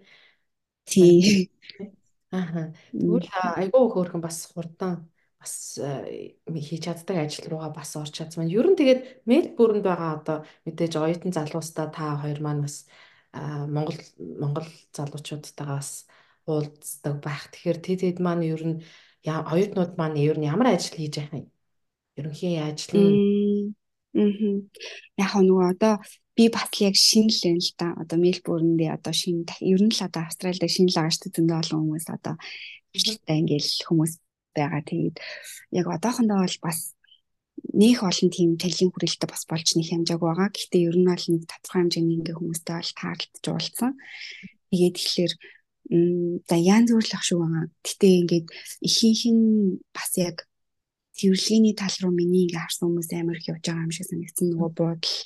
[0.84, 1.50] Тий.
[2.32, 2.72] Аа.
[2.88, 3.28] Тэгвэл
[3.60, 5.04] айгүй хөөрхөн бас хурдан
[5.36, 5.76] бас
[6.48, 8.48] хийж чаддаг ажил руугаа бас орч чадсан.
[8.48, 12.88] Ер нь тэгээд Мельбурнд байгаа одоо мэдээж оюутан залуустаа та хоёр маань бас
[13.34, 16.08] Монгол Монгол залуучуудтайгаа бас
[16.48, 17.52] уулздаг байх.
[17.52, 18.78] Тэгэхээр тэд хэд маань ер нь
[19.28, 21.48] оюутнууд маань ер нь ямар ажил хийж байгаа юм?
[22.16, 23.76] Ерөнхий ажил нь
[24.12, 24.60] Аа.
[25.20, 25.94] Яг нөгөө одоо
[26.36, 27.88] би бас яг шинэ л юм л да.
[28.00, 31.34] Одоо Мельбурндээ одоо шинэ ер нь л одоо Австралид шинэ л дээ.
[31.36, 32.34] Зөндөө олон хүмүүс одоо
[32.92, 34.12] хурцтай ингээл хүмүүс
[34.56, 34.82] байгаа.
[34.84, 35.16] Тэгээд
[35.78, 36.78] яг одоохондоо бол бас
[37.72, 40.48] нөх олон тийм талын хүрээлэлтэй бас болж нэг хэмжээг байгаа.
[40.52, 43.92] Гэхдээ ер нь бол нэг тодорхой хэмжээний ингээ хүмүүстэй бол таарлаж уулзсан.
[44.72, 45.32] Тэгээд тэгэхээр
[46.48, 46.56] за
[46.96, 47.64] л ах шүү байгаа.
[47.84, 48.46] Гэтэ ингээд
[48.80, 49.44] ихийнх нь
[49.92, 50.36] бас яг
[51.16, 54.70] цэвэрлэгээний тал руу миний ингээ харсан хүмүүс амар их явж байгаа юм шиг санагдсан нөгөө
[54.72, 55.16] буудал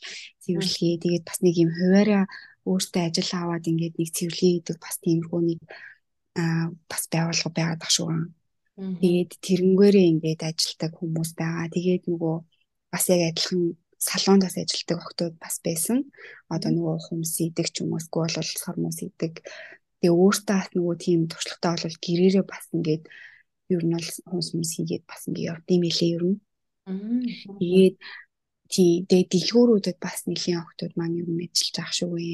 [0.43, 2.25] цэвэрлэгээ тэгээд бас нэг юм хуваараа
[2.67, 5.61] өөртөө ажил аваад ингээд нэг цэвэрлэгээ гэдэг бас тиймэрхүү нэг
[6.37, 8.11] аа бас байгуулга байгаад тах шүү.
[8.77, 11.73] Тэгээд тэрнгээрээ ингээд ажилтдаг хүмүүс байгаа.
[11.73, 12.37] Тэгээд нөгөө
[12.93, 13.63] бас яг адилхан
[13.97, 15.99] салонд бас ажилтдаг охтууд бас байсан.
[16.53, 19.41] Одоо нөгөө хүмүүс идэг ч юм уусгүй бол сормос идэг.
[20.03, 23.05] Тэгээ өөртөө бас нөгөө тийм туршлагатай бол гэрээрээ бас ингээд
[23.75, 26.39] ер нь бол хүмүүс хүмүүс хийгээд бас ингээ явд юм элэ ер нь.
[27.59, 27.97] Тэгээд
[28.71, 32.25] тий тэгээд дэлгүүрүүдэд бас нэлийн охтууд маань ер нь ажиллаж байгаа шүү вэ.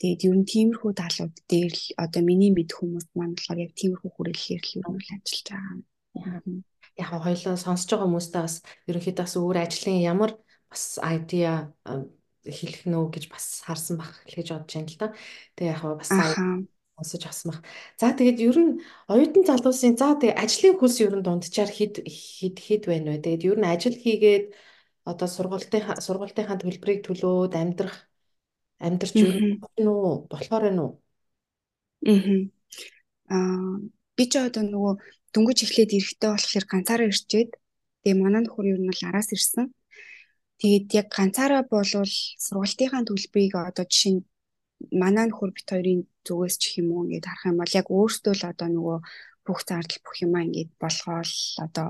[0.00, 4.10] Тэгээд ер нь тиймэрхүү талууд дээр л одоо миний мэд хүмүүс маань болохоор яг тиймэрхүү
[4.12, 5.76] хүрээлэлээр л ер нь ажиллаж байгаа.
[6.96, 8.56] Яг хоёлоо сонсож байгаа хүмүүстээ бас
[8.88, 10.32] ерөнхийдөө бас өөр ажлын ямар
[10.70, 11.54] бас айдиа
[12.44, 15.08] хэлэх нөө гэж бас харсан бах гэж бодож байна л да.
[15.56, 16.10] Тэгээ яг бас
[16.96, 17.58] сонсож баг.
[18.00, 18.72] За тэгээд ер нь
[19.12, 23.22] оюутан залуусын за тэгээд ажлын хөлс ер нь дунджаар хэд хэд хэд байна вэ?
[23.24, 24.44] Тэгээд ер нь ажил хийгээд
[25.10, 27.96] одоо сургалтын сургалтынхаа төлбөрийг төлөөд амьдрах
[28.86, 29.14] амьдрч
[29.80, 30.92] нь уу болохоор нь уу?
[33.34, 33.74] Аа
[34.16, 34.94] би ч одоо нөгөө
[35.34, 37.50] дөнгөж эхлээд эрэхтэй болохоор ганцаараа ирчээд
[38.02, 39.66] тэгээ манай нөхөр ер нь бол араас ирсэн.
[40.60, 42.12] Тэгээд яг ганцаараа болвол
[42.46, 44.22] сургалтынхаа төлбөрийг одоо жишээ нь
[44.92, 48.44] манай нөхөр бит хоёрын зүгээс ч юм уу ингээд харах юм бол яг өөртөө л
[48.52, 48.98] одоо нөгөө
[49.46, 51.34] бүх зардал бүх юмаа ингээд болгоол
[51.66, 51.88] одоо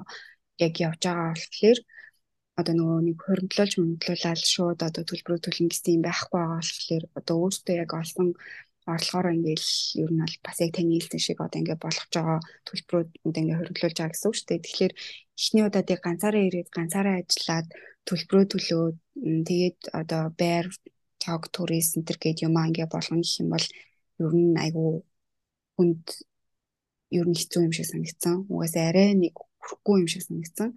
[0.67, 1.79] яг явж байгаа болохоор
[2.61, 7.37] одоо нөгөө нэг хөрөнгөлөж мөнгөлүүлэл шууд одоо төлбөрөө төлнө гэсэн юм байхгүй байгаа болохоор одоо
[7.43, 8.29] өөртөө яг олсон
[8.87, 9.69] орлогоор ингээл
[10.03, 13.97] ер нь бол бас яг таны хэлсэн шиг одоо ингээд болгож байгаа төлбөрүүд ингээд хөрөнгөлүүлж
[13.99, 14.65] байгаа гэсэн үг шүү дээ.
[14.65, 14.93] Тэгэхээр
[15.41, 17.69] эхний удаад яг ганцаараа ирээд ганцаараа ажиллаад
[18.09, 18.97] төлбөрөө төлөөд
[19.49, 20.67] тэгээд одоо байр
[21.25, 23.67] тог турист энэ төр гээд юм аа ингээ болгоно гэх юм бол
[24.25, 24.91] ер нь айгүй
[25.77, 26.05] хүнд
[27.19, 28.35] ер нь хэцүү юм шиг санагдсан.
[28.53, 30.71] Угаасаа арай нэг хүрэхгүй юм шиг санагдсан.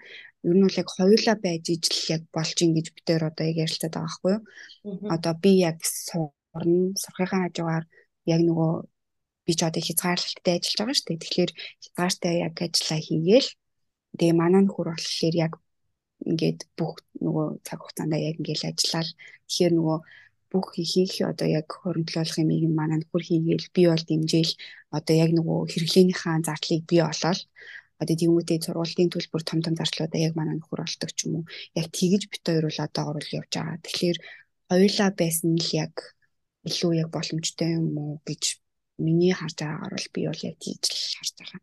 [0.48, 4.06] Ер нь бол яг хоёулаа байж ижил яг болж ингэж битээр одоо яг ярилцаад байгаа
[4.08, 4.42] байхгүй юу?
[5.16, 7.86] Одоо би яг сурна, сурахын хажуугаар
[8.34, 8.72] яг нөгөө
[9.46, 11.24] би ч одоо хязгаарлалттай ажиллаж байгаа шүү дээ.
[11.24, 11.52] Тэгэхээр
[11.84, 13.50] хязгаартай яг ажиллаа хийгээл
[14.18, 15.54] тэгээ манай нөхөр болохоор яг
[16.26, 19.10] ингээд бүх нөгөө цаг хугацаанд яг ингээд ажиллаад
[19.48, 19.98] тэгэхээр нөгөө
[20.52, 24.54] бүх ихийг одоо яг хөрөнгөлөх юмыг манай нөхөр хийгээл би бол дэмжээл
[24.98, 27.42] одоо яг нөгөө хэрэглээнийхаа зардлыг бий болоод
[28.02, 31.46] одоо тиймүүдээ сургуулийн төлбөр том том зардлуудаа яг манай нөхөр олдог ч юм уу
[31.80, 33.78] яг тэгж бит хоёр бол одоо орол явж байгаа.
[33.84, 34.18] Тэгэхээр
[34.70, 35.94] хоёулаа байсан л яг
[36.70, 38.44] илүү яг боломжтой юм уу гэж
[39.06, 41.62] миний харж байгаагаар бол би бол яг тийж л харж байгаа.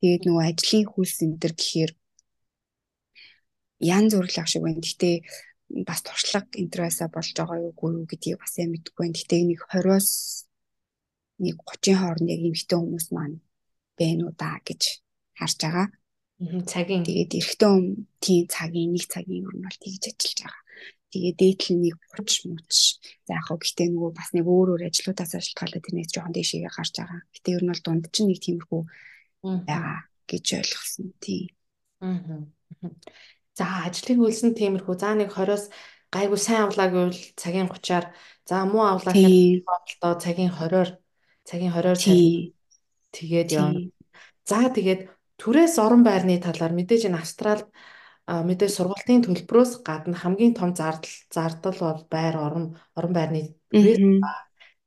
[0.00, 1.92] Тэгээд нөгөө ажлын хөлс энэ төр гэхээр
[3.94, 4.80] ян зүрлэх шиг байна.
[4.84, 5.16] Гэхдээ
[5.88, 9.16] бас туршлага интересаа болж байгаа юу үгүй юу гэдгийг бас яг мэдэхгүй байна.
[9.16, 10.10] Гэхдээ нэг 20-оос
[11.40, 13.36] нэг 30-ын хооронд яг эмэгтэй хүмүүс маань
[13.98, 14.82] байна уу да гэж
[15.38, 15.88] харж байгаа.
[16.66, 17.86] Цагийн тэгээд эрэгтэй хүн
[18.20, 20.62] тийм цагийн нэг цагийн нь бол тэгж ажиллаж байгаа.
[21.12, 22.74] Тэгээ дээдл нэг 30 мууч.
[23.28, 26.92] За яг хөө гэтээ нөгөө бас нэг өөр өөр ажлуудаас шалтгаалаад тэрнээс жоохон дэшегээ гарч
[26.96, 27.20] байгаа.
[27.36, 28.82] Гэтэ ер нь бол дунд чинь нэг тиймэрхүү
[29.68, 31.06] байгаа гэж ойлгосон.
[31.20, 31.52] Тийм.
[32.00, 32.90] Аа.
[33.58, 34.94] За ажлыг үлсэн тиймэрхүү.
[34.96, 35.68] За нэг 20-оос
[36.12, 38.06] гайгүй сайн авлаа гэвэл цагийн 30-аар
[38.48, 40.90] за муу авлаа гэхэд бодлоо цагийн 20-оор
[41.44, 41.98] цагийн 20-оор
[43.12, 43.80] тэгээд явна.
[44.48, 45.00] За тэгээд
[45.40, 47.68] түрээс орон байрны талаар мэдээж энэ Австралид
[48.28, 52.64] мэдээж сургалтын төлбөрөөс гадна хамгийн том зардал зардал бол байр орон
[52.96, 53.40] орон байрны
[53.74, 54.00] түрээс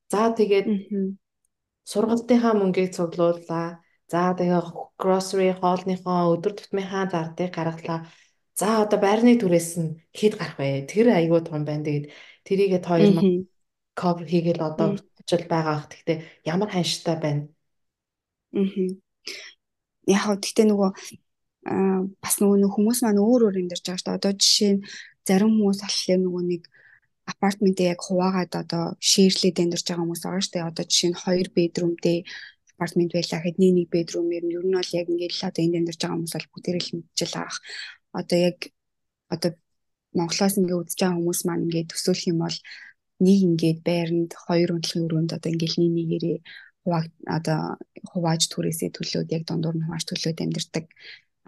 [0.10, 0.68] за тэгээд
[1.86, 3.82] сургалтынхаа мөнгийг цуглууллаа.
[4.10, 4.62] За тэгээ
[5.02, 8.06] grocery хоолныхоо өдөр тутмынхаа зардыг гаргалаа.
[8.56, 10.88] За одоо байрны түрээс нь хэд гарах вэ?
[10.88, 11.84] Тэр айгүй том байна.
[11.84, 12.06] Тэгээд
[12.48, 13.44] тэрийгээ тойл
[14.00, 15.88] cover хийгээл одоо хурцл байгаа ах.
[15.92, 17.44] Гэхдээ ямар ханштай байна?
[18.56, 18.64] Аа.
[20.08, 20.90] Яг гэхдээ нөгөө
[22.24, 24.20] бас нөгөө хүмүүс маань өөр өөр амьдарч байгаа шүү дээ.
[24.24, 24.82] Одоо жишээ нь
[25.28, 26.64] зарим хүмүүс болохоор нөгөө нэг
[27.26, 30.70] апартментээ яг хуваагаад одоо шеэрлээд амьдарч байгаа хүмүүс байгаа шүү дээ.
[30.70, 32.18] Одоо жишээ нь 2 бедрумтэй
[32.76, 35.76] апартмент байлаа гэхэд нэг нэг бедрумээр нь ер нь бол яг ингээд л одоо энд
[35.80, 37.60] амьдарч байгаа хүмүүс бол бүгдээрээ л мэдчихэл байгаа
[38.20, 38.58] одоо яг
[39.34, 39.52] одоо
[40.18, 42.58] Монголоос ингээ үзэж байгаа хүмүүс маань ингээ төсөөлөх юм бол
[43.26, 46.38] нэг ингээд байранд хоёр унтлахын өрөөнд одоо ингээл нэг нэгээрээ
[46.84, 47.60] хувааг одоо
[48.12, 50.86] хувааж түрээсээ төлөөд яг дундуур нь хувааж төлөөд амьдэрдэг.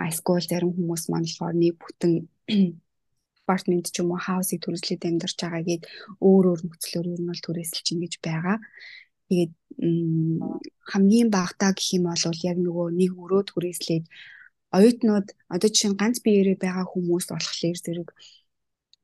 [0.04, 2.14] Айскул зарим хүмүүс маань болохоор нэг бүтэн
[3.44, 5.84] апартмент ч юм уу хаусыг түрээслээд амьдарч байгаа гээд
[6.28, 8.58] өөр өөр нөхцлөөр ер нь бол түрээсэлж ингэж байгаа.
[9.28, 9.54] Тэгээд
[10.92, 14.06] хамгийн багтаа гэх юм бол яг нөгөө нэг өрөө түрээслээд
[14.76, 18.10] оюутнууд одоо жишээ нь ганц биеэрээ байгаа хүмүүс болохоор зэрэг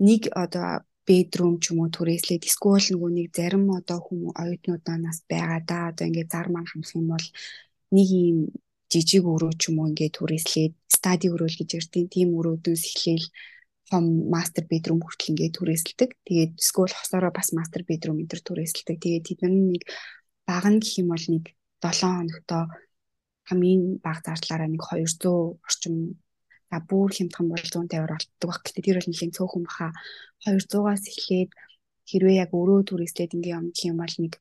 [0.08, 5.62] нэг одоо бедрум ч юм уу түрээслээд эсвэл нөгөө нэг зарим одоо хүмүүс оюутнуудаас байгаа
[5.69, 7.28] да одоо ингээд зар маань хамсах юм бол
[7.95, 8.38] нэг юм
[8.91, 13.28] жижиг өрөө ч юм уу ингээд түрээслээд стади өрөөл гэж ярьдیں۔ Тийм өрөөдөөс эхлээл
[13.89, 16.10] хом мастер бедрум хүртэл ингээд түрээсэлдэг.
[16.28, 18.97] Тэгээд эсвэл хосороо бас мастер бедрум энэ төр түрээсэлдэг.
[19.04, 19.84] Тэгээд тэд нэг
[20.47, 21.45] баг нь гэх юм бол нэг
[21.84, 22.63] 7 хоногтоо
[23.49, 25.95] хамгийн бага зардлаараа нэг 200 орчим
[26.69, 28.62] за бүр хямдхан бол 150-аар олддог баг.
[28.65, 29.88] Гэтэ тэр бол нэлийн цөөхөн баха
[30.45, 31.51] 200-аас эхлээд
[32.10, 34.34] хэрвээ яг өрөө түрээслээд ингээ юм гэх юм бол нэг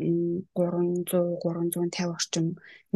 [0.00, 2.46] 300 350 орчим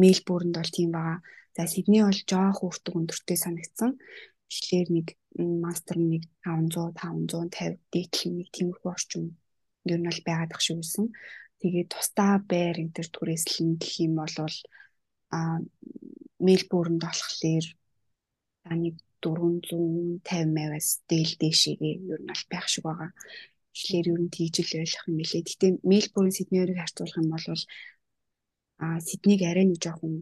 [0.01, 1.19] Мельбурнд бол тийм байгаа.
[1.55, 3.91] За Сидней бол жоох өртөг өндөртэй санагдсан.
[4.49, 9.23] Тэгэхээр нэг мастер нэг 500 550 дээдл нэг тиймэрхүү орчим
[9.85, 11.13] ер нь бол байгаад ах шиг үсэн.
[11.61, 14.35] Тэгээд тусдаа байр энэ төр түрээслэн гэх юм бол
[15.31, 15.59] а
[16.39, 17.65] Мельбурнд болохоор
[18.65, 18.89] таны
[19.21, 23.11] 450-аас дээл дэшигээ ер нь аль байх шиг байгаа.
[23.73, 25.43] Тэгэхээр ер нь тийж л ойлгох юм билээ.
[25.47, 27.45] Гэтэ Мельбурн Сиднейрийг харьцуулах юм бол
[28.83, 30.21] а Сиднейг арай нэг жоохон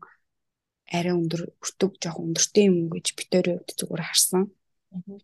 [0.97, 4.43] арай өндөр өртөг жоохон өндөртэй юм гэж битээр хувьд зүгээр харсан.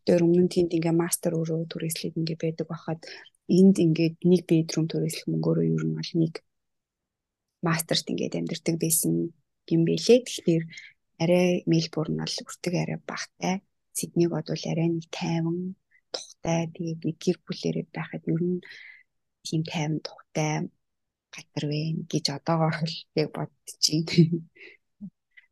[0.06, 3.02] Тэр өмнө нь тэнд ингээ мастер өөрөө түрээслээд ингээ байдаг байхад
[3.50, 6.34] энд ингээд нэг бедрум түрээслэх мөнгөөрөө ер нь бол нэг
[7.66, 9.14] мастерт ингээд амьдэрдэг байсан
[9.76, 10.20] юм бэлээ.
[10.26, 10.66] Тэгэхээр
[11.24, 13.56] арай Мельбурн бол өртөг арай багтай.
[13.98, 15.76] Сиднейг бодвол арай нэг 50
[16.14, 16.62] тухтай.
[16.74, 18.60] Тэгээд нэг гэр бүлээрээ байхад ер нь
[19.46, 20.70] тийм 50 тухтай
[21.34, 24.42] гатар вэ гэж одоогоор л яг бодчихъя.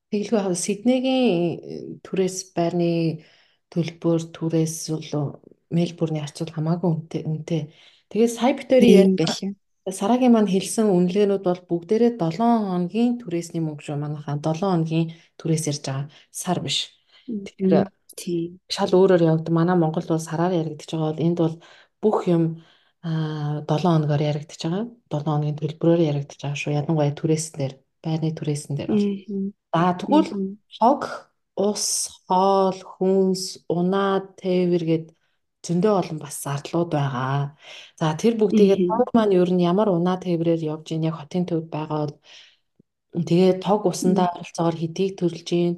[0.10, 3.24] Тэгэлгүй Сиднейгийн түрээс байрны
[3.74, 4.76] төлбөр түрээс
[5.12, 6.90] бол Мельбурний харьцуул хамаагүй
[7.28, 7.76] үнэтэй.
[8.08, 9.52] Тэгээд сая битүүрийн ярьж
[9.88, 15.64] Сарагийн маань хэлсэн үнэлгээнүүд бол бүгдээрээ 7 хоногийн түрээсний мөнгө шүү манайхаа 7 хоногийн түрээс
[15.72, 16.92] ярьж байгаа сар биш.
[17.24, 17.88] Тэгэхээр
[18.20, 21.56] тийм шал өөрөөр явд манай Монгол бол сараар яригдчихэж байгаа бол энд бол
[22.04, 22.44] бүх юм
[23.00, 24.86] а 7 хоногоор яригдчихэж байгаа.
[25.08, 26.78] 7 хоногийн төлбөрөөр яригдчихэж байгаа шүү.
[26.80, 27.74] Ядангуяа түрээснээр
[28.04, 29.08] байрны түрээсэн дээр бол.
[29.72, 30.32] За тэгвэл
[30.80, 31.02] хог,
[31.56, 31.86] ус,
[32.28, 35.08] хоол, хүнс, унаа, тээвэр гээд
[35.66, 37.58] зөндөө олон бас зардлууд байгаа.
[38.00, 41.68] За тэр бүгдийгээ тог маань ер нь ямар унаа тээврээр явж ийн яг хотын төвд
[41.76, 42.16] байгаа бол
[43.28, 45.74] тэгээ тог усандаа ойролцоогоор хэдийг төлж ийн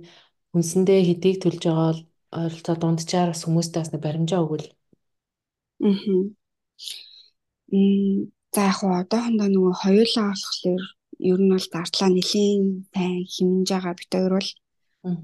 [0.51, 2.01] хүнсэндээ хэдийг төлж байгаа бол
[2.39, 4.67] ойролцоо дунджаар бас хүмүүстээ бас баримжаа өгвөл.
[7.71, 8.25] Аа.
[8.53, 10.83] За яг хоо одоохондоо нөгөө хоёулаа болохоор
[11.29, 12.61] ер нь бол зардлаа нэлийн
[12.93, 14.49] сайн хэмнэж байгаа бит хоёр бол.
[15.07, 15.17] Аа.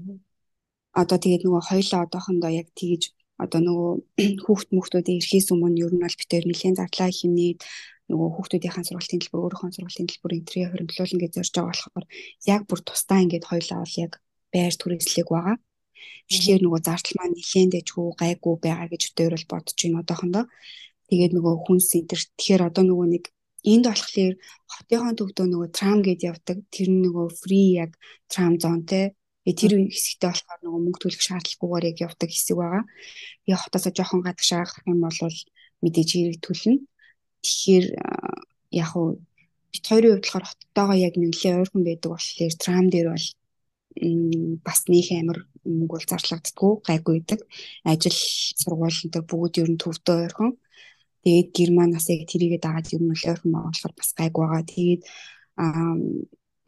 [1.00, 3.02] Одоо тэгээд нөгөө хоёулаа одоохондоо яг тэгж
[3.42, 3.92] одоо нөгөө
[4.44, 7.60] хүүхд мөхтүүд ирэхээс өмнө ер нь бол битээр нэлээд зардлаа хэмнээд
[8.10, 12.06] нөгөө хүүхдүүдийн сургалтын төлбөр өөрийнхөө сургалтын төлбөр энтрийг хөрөнгөлүүлнэ гэж зорж байгаа болохоор
[12.54, 14.12] яг бүр тусдаа ингээд хоёлаа бол яг
[14.54, 15.56] байр түрээслэг байгаа.
[16.30, 20.44] Тэгэхээр нөгөө зардал маань нэлээдээчгүй гайгүй байгаа гэж өдөр бол бодож байна одоохондоо.
[21.10, 23.24] Тэгээд нөгөө хүнс энтер тэгэхээр одоо нөгөө нэг
[23.72, 24.34] энд болохоор
[24.72, 26.58] хотынхон төвдөө нөгөө трам гэж явдаг.
[26.74, 27.90] Тэр нөгөө фри яг
[28.30, 29.14] трам зон те
[29.54, 32.84] тэр хэсэгтээ болохоор нөгөө мөнгө төлөх шаардлагагүйгээр яг явдаг хэсэг байгаа.
[33.46, 35.38] Би хотоосоо жоохон гадагшаа гарах юм бол
[35.82, 36.82] мэдээж хэрэг төлнө.
[37.46, 37.86] Тэгэхээр
[38.74, 39.22] яг уу
[39.70, 43.26] бит хоёрын хувьд болохоор хоттойгоо яг нэглээ ойрхон байдаг болохоор трам дээр бол
[44.66, 47.40] бас нөх амир мөнгө бол зарлагддаггүй гайгүй байдаг.
[47.84, 48.18] Ажил
[48.60, 50.50] сургууль энэ бүгд ер нь төвдөө ойрхон.
[51.22, 54.64] Тэгээд германаас яг тэрийгээ дагаад ер нь ойрхон болохоор бас гайгүй байгаа.
[54.66, 55.02] Тэгээд
[55.62, 55.94] аа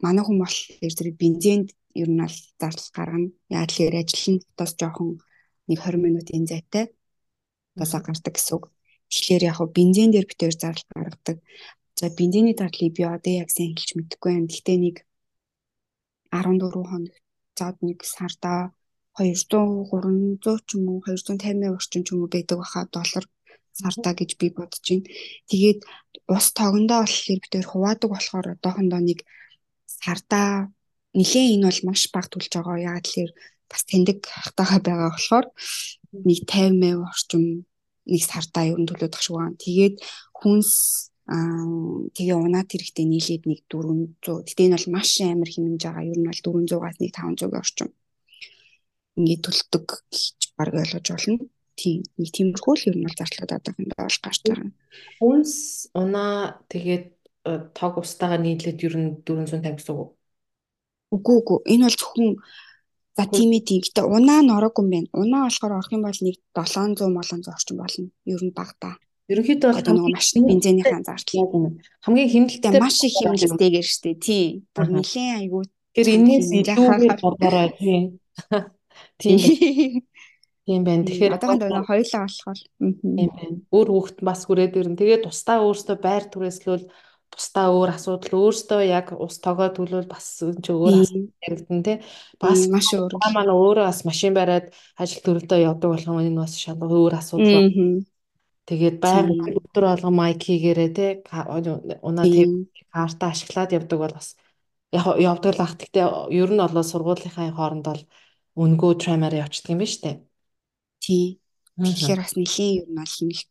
[0.03, 3.29] манай хүн болохоор тэр бензинд ер нь аль зардал гаргана.
[3.49, 5.19] Яг л ажил нь тус жоохон
[5.69, 6.85] нэг 20 минутын зайтай
[7.77, 8.65] тусаа гардаг гэсэн үг.
[9.09, 11.37] Тэгэхээр яг хөө бензин дээр битээр зардал гаргадаг.
[11.99, 14.51] За бензиний зардлыг би одоо яг сайн хэлж мэдэхгүй байна.
[14.51, 14.95] Гэхдээ нэг
[16.31, 17.15] 14 хоног
[17.57, 18.71] заад нэг сарда
[19.17, 23.25] 200 300 ч юм уу 250 орчим ч юм уу байдаг баха доллар
[23.81, 25.07] сарда гэж би бодож байна.
[25.49, 25.79] Тэгээд
[26.35, 29.19] ус тогондоо болохоор бид тээр хуваадаг болохоор одоохондоо нэг
[29.99, 30.71] сарда
[31.13, 32.77] нилээн энэ бол маш бага төлж байгаа.
[32.79, 33.31] Яг тэгэхээр
[33.69, 35.45] бас тэндэг хатаага байгаа болохоор
[36.25, 37.43] нэг 50% орчим
[38.09, 39.61] нэг сартаа ер нь төлөөд ах шиг байна.
[39.61, 39.95] Тэгээд
[40.33, 40.71] хүнс
[41.29, 44.49] аа тэгээ унаад хэрэгтэй нийлээд нэг 400.
[44.49, 46.09] Гэтэ энэ бол маш амар хэмнэж байгаа.
[46.09, 47.89] Ер нь бол 400-аас нэг 500 орчим
[49.19, 51.45] ингээд төлдөг гэж баг ойлгож болно.
[51.79, 52.03] Тийм.
[52.19, 54.71] Нэг тиймэрхүү л ер нь бол зардлууд одоохондоо бол гарч байгаа.
[55.19, 55.53] Хүнс
[55.95, 57.07] унаа тэгээд
[57.47, 60.11] э, тог устаага нийлээд ер нь 450 гэсэн үг.
[61.15, 61.59] Үгүй үгүй.
[61.73, 62.31] Энэ бол зөвхөн
[63.19, 63.81] За тийм ээ тийм.
[63.83, 65.09] Гэтэ унаа нь ороогүй юм байна.
[65.11, 68.07] Унаа болохоор орох юм бол нэг 700 молон орчим болно.
[68.23, 68.95] Ер нь баг та.
[69.27, 71.75] Ерөнхийдөө бол нөгөө машины бензинийхэн зардал.
[71.99, 74.63] Хамгийн хэмнэлттэй маш их хэмнэлттэйгээр штэ тий.
[74.71, 75.63] Бүр нэлээд айгүй.
[75.91, 77.99] Тэр энэс илүүгээр бодорой тий.
[79.19, 80.07] Тийм.
[80.63, 81.03] Тийм байна.
[81.03, 83.55] Тэгэхээр одоохондоо нөгөө хоёлаа болохоор тийм байна.
[83.67, 84.95] Өөр хүүхэд бас хүрээд ирнэ.
[84.95, 86.83] Тэгээд тусдаа өөртөө байр түрээслүүл
[87.39, 91.97] бусдаа өөр асуудал өөртөө яг ус тогоо төлвөл бас энэ ч өөр асуудал яригдэн тий.
[92.35, 93.15] Бас маш өөр.
[93.31, 97.71] Манай өөрөө бас машин бариад ажил төрөлдөө явдаг болгон энэ бас шалгах өөр асуудал.
[98.67, 101.11] Тэгээд байг өдөр болгон майк хийгээрээ тий.
[102.03, 104.35] Унаа тийм карта ашиглаад явдаг бол бас
[104.91, 105.79] яг явдаг л ах.
[105.79, 108.03] Тэгтээ ер нь олоо сургуулийнхаа хооронд бол
[108.59, 110.11] өнгөө трамаар явчихдаг юм ба штэ.
[110.99, 111.39] Тий.
[111.79, 113.41] Тэгэхээр бас нэлийн ер нь бол хэмнэх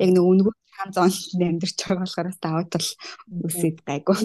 [0.00, 2.90] яг нэг өнгөө 500 амьдарч байгаа болохоор даваад л
[3.46, 4.18] үсэд гайгүй.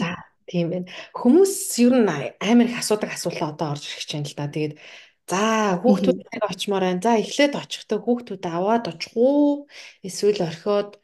[0.00, 0.10] За
[0.48, 0.88] тийм байна.
[1.16, 2.08] Хүмүүс ер нь
[2.40, 4.48] амар их асуудаг асуулаа одоо орж ирэх чинь л да.
[4.48, 4.74] Тэгээд
[5.28, 5.44] за
[5.80, 7.04] хүүхдүүд нэг очимоор байна.
[7.04, 9.66] За эхлээд очихдаг хүүхдүүд аваад очих уу?
[10.04, 11.00] Эсвэл орхиод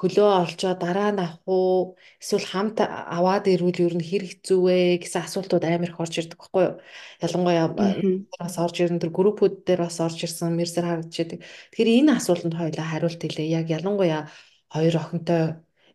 [0.00, 1.96] хөлөө олжоо дараа нь авах уу?
[2.22, 2.76] Эсвэл хамт
[3.16, 4.76] аваад ирвэл ер нь хэр хэцүү вэ?
[5.04, 6.74] гэсэн асуултууд амар их орж ирдэг байхгүй юу?
[7.20, 7.68] Ялангуяа
[8.40, 12.56] бас орж ирэн тэр группүүд дээр бас орж ирсэн мэрсэр харагдаж байдаг тэгэхээр энэ асуултанд
[12.56, 13.52] хоёлаа хариулт хэлээ.
[13.60, 14.22] Яг ялангуяа
[14.72, 15.42] хоёр охинтой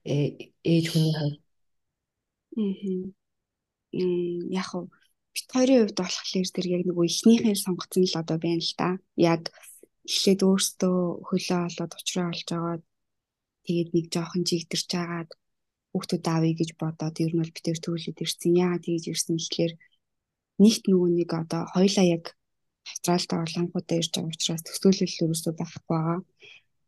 [0.06, 1.38] э, ээж хүний хувьд.
[4.54, 4.84] Яг хөө
[5.34, 8.90] бит хоёрын хувьд болохоор тэр яг нөгөө эхнийхээ сонгоцсон л одоо байна л да.
[9.18, 9.42] Яг
[10.06, 12.84] эхлээд өөртөө хөлөө олоод уучраа олж аваад
[13.66, 15.30] Тэгээд нэг жоохон жигдэрч агаад
[15.92, 18.52] хүүхдүүд аавь гэж бодоод ер нь бол битэр төрүүлээд ирсэн.
[18.64, 19.74] Яагаад тэгж ирсэн гэхлээр
[20.62, 22.26] нэгт нөгөө нэг одоо хоёлаа яг
[22.86, 26.20] Австралид орлонгуудаа ирж байгаа учраас төсөөлөл өрөөсөө байхгүй байгаа.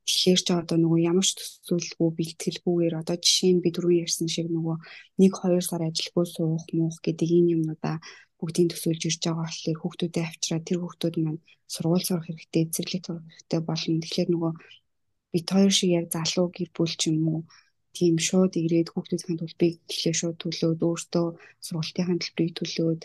[0.08, 4.48] Тэгэхээр ч одоо нөгөө ямар ч төсөөлөлгүй бэлтгэлгүйгээр одоо жишээ нь би түрүү ярьсан шиг
[4.54, 4.76] нөгөө
[5.20, 7.96] 1 2 сар ажилгүй суух муух гэдэг энэ юмнуудаа
[8.40, 11.42] бүгдийг төсөөлж ирж байгаа болохоор хүүхдүүдэд авчираа тэр хүүхдүүд маань
[11.74, 14.02] сургууль сурах хэрэгтэй, эцэрлэг сурах хэрэгтэй болно.
[14.04, 14.52] Тэгэхээр нөгөө
[15.34, 17.42] бит хоёр шиг яг залуу гэр бүл ч юм уу
[17.98, 21.28] тийм шууд ирээд хүүхдүүдийн төлбөрийг эхлээ шууд төлөөд өөртөө
[21.66, 23.02] сургалтын төлбөрийг төлөөд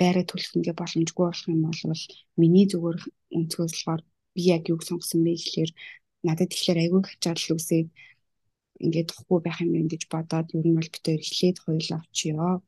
[0.00, 2.04] байраа төлөх ингээ боломжгүй болох юм бол
[2.40, 2.98] миний зүгээр
[3.38, 4.02] өнцгөөс болохоор
[4.34, 5.70] би яг юг сонгосон бэ гэхлээр
[6.26, 7.88] надад тэгэхээр айгүй хачаал үсээд
[8.84, 12.60] ингээд тохгүй байх юм байна гэж бодоод ер нь бол битээр эхлээд хоёул авчиё.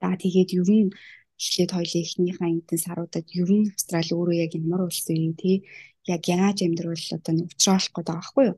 [0.00, 0.88] За тэгээд ер нь
[1.40, 5.56] эхлээд хоёлын эхнийхээ эдэн саруудад ер нь Австрали өөрөө яг ямар улс вэ тий
[6.06, 8.56] яг яаж амьдрал одоо нэг уучруулах гээд байгаа байхгүй юу?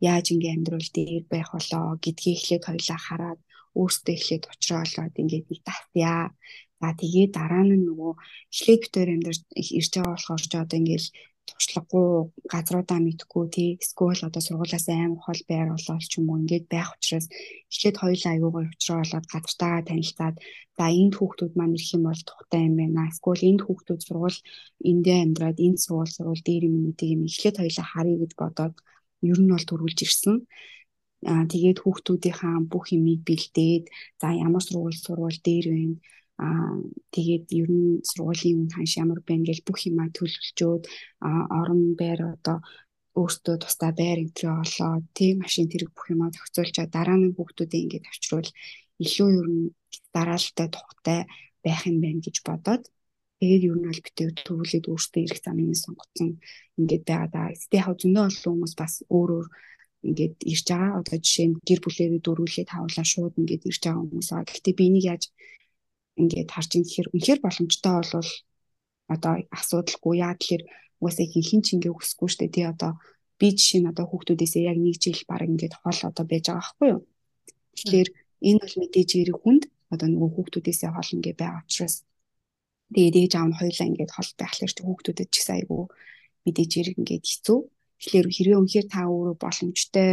[0.00, 3.40] Яаж ингээ амьдрал дээр байх болоо гэдгийг эхлээд хоёлаа хараад
[3.74, 6.30] өөртөө эхлээд уучруулад ингээд нэг татъя.
[6.80, 8.12] За тэгээд дараа нь нөгөө
[8.52, 9.40] эхлээд битээр амьдарч
[9.78, 11.08] ирж байгаа болохоор ч одоо ингээл
[11.48, 12.08] туршлагагүй
[12.52, 13.70] газруудаа мэдхгүй тий.
[13.84, 17.26] Эсвэл одоо сургуулаас аим хол байр болол ч юм уу ингээд байх учраас
[17.72, 20.36] эхлээд хоёулаа аягүй уучраа болоод газартаа танилцаад
[20.76, 23.10] за энд хүүхдүүд маань ирэх юм бол тухтай юм байна.
[23.12, 24.38] Эсвэл энд хүүхдүүд сургууль
[24.90, 28.74] эндээ амьдраад энд сургууль сургууль дээр юм мэдээ юм эхлээд хоёулаа харъя гэж бодоод
[29.30, 30.36] ер нь бол төрүүлж ирсэн.
[31.30, 33.84] Аа тэгээд хүүхдүүдийнхаа бүх юмыг бэлдээд
[34.20, 35.96] за ямар сургууль сурвал дээр байна.
[36.42, 36.74] Аа
[37.14, 40.82] тэгээд ер нь сургуулийн үн ханш ямар байна гэж бүх юмаа төлөвлөжөөд
[41.60, 42.58] орон байр одоо
[43.20, 48.08] өөртөө тусдаа байр энтрээ олоод тийм машин тэрэг бүх юмаа зохицуулчаа дараа нь хүүхдүүдээ ингээд
[48.10, 48.50] авчруул
[49.04, 49.62] илүү ер нь
[50.14, 51.20] дараалалтай тухтай
[51.64, 52.82] байх юм байна гэж бодоод
[53.38, 56.30] тэгээд ер нь бол битээ төвлөд өөртөө ирэх замыг сонгоцсон
[56.78, 57.42] ингээд байгаа да.
[57.54, 59.46] Гэтэ яг зөндөө олон хүмүүс бас өөр өөр
[60.08, 60.98] ингээд ирж байгаа.
[61.00, 64.44] Одоо жишээ нь гэр бүлээрээ дөрвөлээ тавлаа шууд ингээд ирж байгаа хүмүүс аа.
[64.48, 65.24] Гэхдээ би энийг яаж
[66.20, 68.30] ингээд харж ин гэхээр үнэхээр боломжтой болвол
[69.14, 70.64] одоо асуудалгүй яа тэгэхээр
[71.00, 72.92] угаасаа хин ч ингээ өсөхгүй штэ тий одоо
[73.38, 76.88] би жишээ нь одоо хүүхдүүдээсээ яг нэг жил баг ингээд хол одоо байж байгаа байхгүй
[76.94, 77.02] юу.
[77.76, 78.08] Тэгэхээр
[78.48, 79.62] энэ бол мэдээж эрэг хүнд
[79.92, 81.96] одоо нөгөө хүүхдүүдээсээ хол ингээ байгаа учраас
[82.94, 85.82] тэгээд ээж аав нь хоёулаа ингээд хол байхлаар ч хүүхдүүдэд ч гэсэн айгүй
[86.44, 87.58] мэдээж эрэг ингээд хэцүү.
[88.00, 90.10] Тэгэхээр хэрвээ үнэхээр та өөрөө боломжтой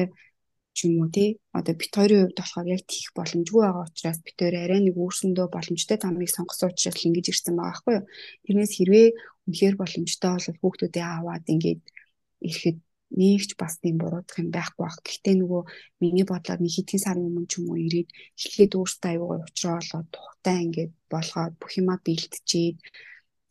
[0.76, 4.38] ч юм уу тий одоо бит хоёрын хувьд болохоор яг тийх боломжгүй байгаа учраас бит
[4.40, 8.06] хоёр арай нэг өөрсөндөө боломжтой тамыг сонгосон учраас л ингэж ирсэн байгаа байхгүй юу.
[8.46, 9.08] Тэрнээс хэрвээ
[9.48, 11.82] үнэхээр боломжтой бол хүүхдүүдээ аваад ингээд
[12.48, 12.78] ирэхэд
[13.12, 14.98] нэг ч бас тийм буруудах юм байхгүй баг.
[15.04, 15.62] Гэхдээ нөгөө
[16.00, 18.10] миний бодлоор нэг хэдхэн сарын өмнө ч юм уу ирээд
[18.40, 22.78] эхлээд өөртөө аюугаа уучраалаад тухтай ингээд болгоод бүх юмаа бэлтжээд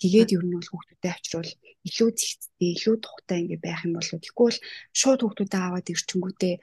[0.01, 1.53] тэгээд ер нь бол хүүхдүүдэд авчруул
[1.85, 4.19] илүү зэгцтэй, илүү тухтай ингээд байх юм болоо.
[4.41, 4.57] Бол
[5.01, 6.55] шууд хүүхдүүдэд аваад ирчингүүтээ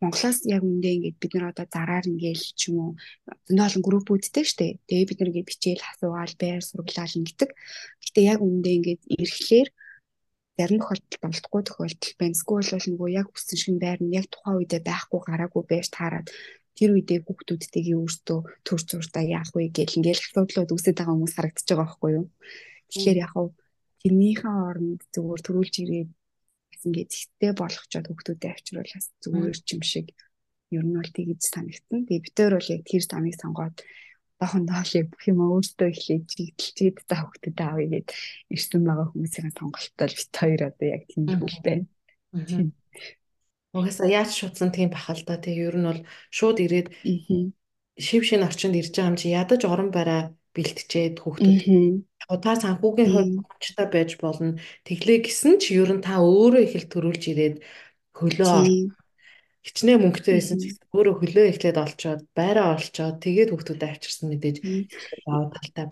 [0.00, 2.90] Монголоос яг үндэ ингээд бид нар одоо зараар ингээл ч юм уу
[3.48, 4.76] зөндөө олон группүүдтэй штэ.
[4.84, 7.50] Тэгээ бид нар ингээд бичээл асуугаал байр сургалал ингэдэг.
[8.04, 9.68] Гэтэ яг үндэ ингээд ирэхлээр
[10.56, 12.36] зарим тохиолдолд болтгүй тохиолдол байна.
[12.36, 16.28] Эсвэл бол нөгөө яг хүссэн шиг байр нь яг тухайн үедээ байхгүй гараагүй байж таарад
[16.76, 21.64] тэр үедээ хүүхдүүдтэйгээ өөртөө төр зуртаа яах вэ гэл ингээл асуудлууд үүсэж байгаа хүмүүс харагдаж
[21.68, 22.26] байгаа байхгүй юу.
[22.92, 23.48] Тэгэхээр яг хав
[24.00, 26.10] тэрнийхээ оронд зүгээр төрүүлж ирээд
[26.84, 30.06] ингээд зэгтээ болгочоод хүүхдүүдэд авчруулаас зүгээр ч юм шиг
[30.74, 32.04] ер нь бол тэгж санагдсан.
[32.04, 33.76] Тэгээ битээр бол яг тэр замыг сонгоод
[34.36, 38.08] одоохондоо л яг бүх юм өөртөө ихлээд чигдэлчихэд та хүүхдэд аавь гээд
[38.52, 41.86] ирсэн байгаа хүмүүсийн сонголттой бит хоёр одоо яг тийм зүйл байна.
[43.72, 45.40] Угаасаа яаж шуудсан тийм бахал та.
[45.40, 46.00] Тэгээ ер нь бол
[46.32, 46.88] шууд ирээд
[47.96, 51.60] шив шин орчинд ирж байгаа юм чи ядаж орон бараа бэлтжээд хүүхдүүд
[52.26, 54.58] та санхүүгийн хувьд боломжтой байж болно.
[54.82, 57.56] Тэглээ гисэн ч ер нь та өөрөө их л төрүүлж ирээд
[58.18, 58.90] хөлөө
[59.66, 64.56] хичнээн мөнгөтэй байсан ч өөрөө хөлөө эхлээд олцоод байраа олцоод тэгээд хүүхдүүдэд авчирсан мэдээж
[65.26, 65.86] даваа талтай.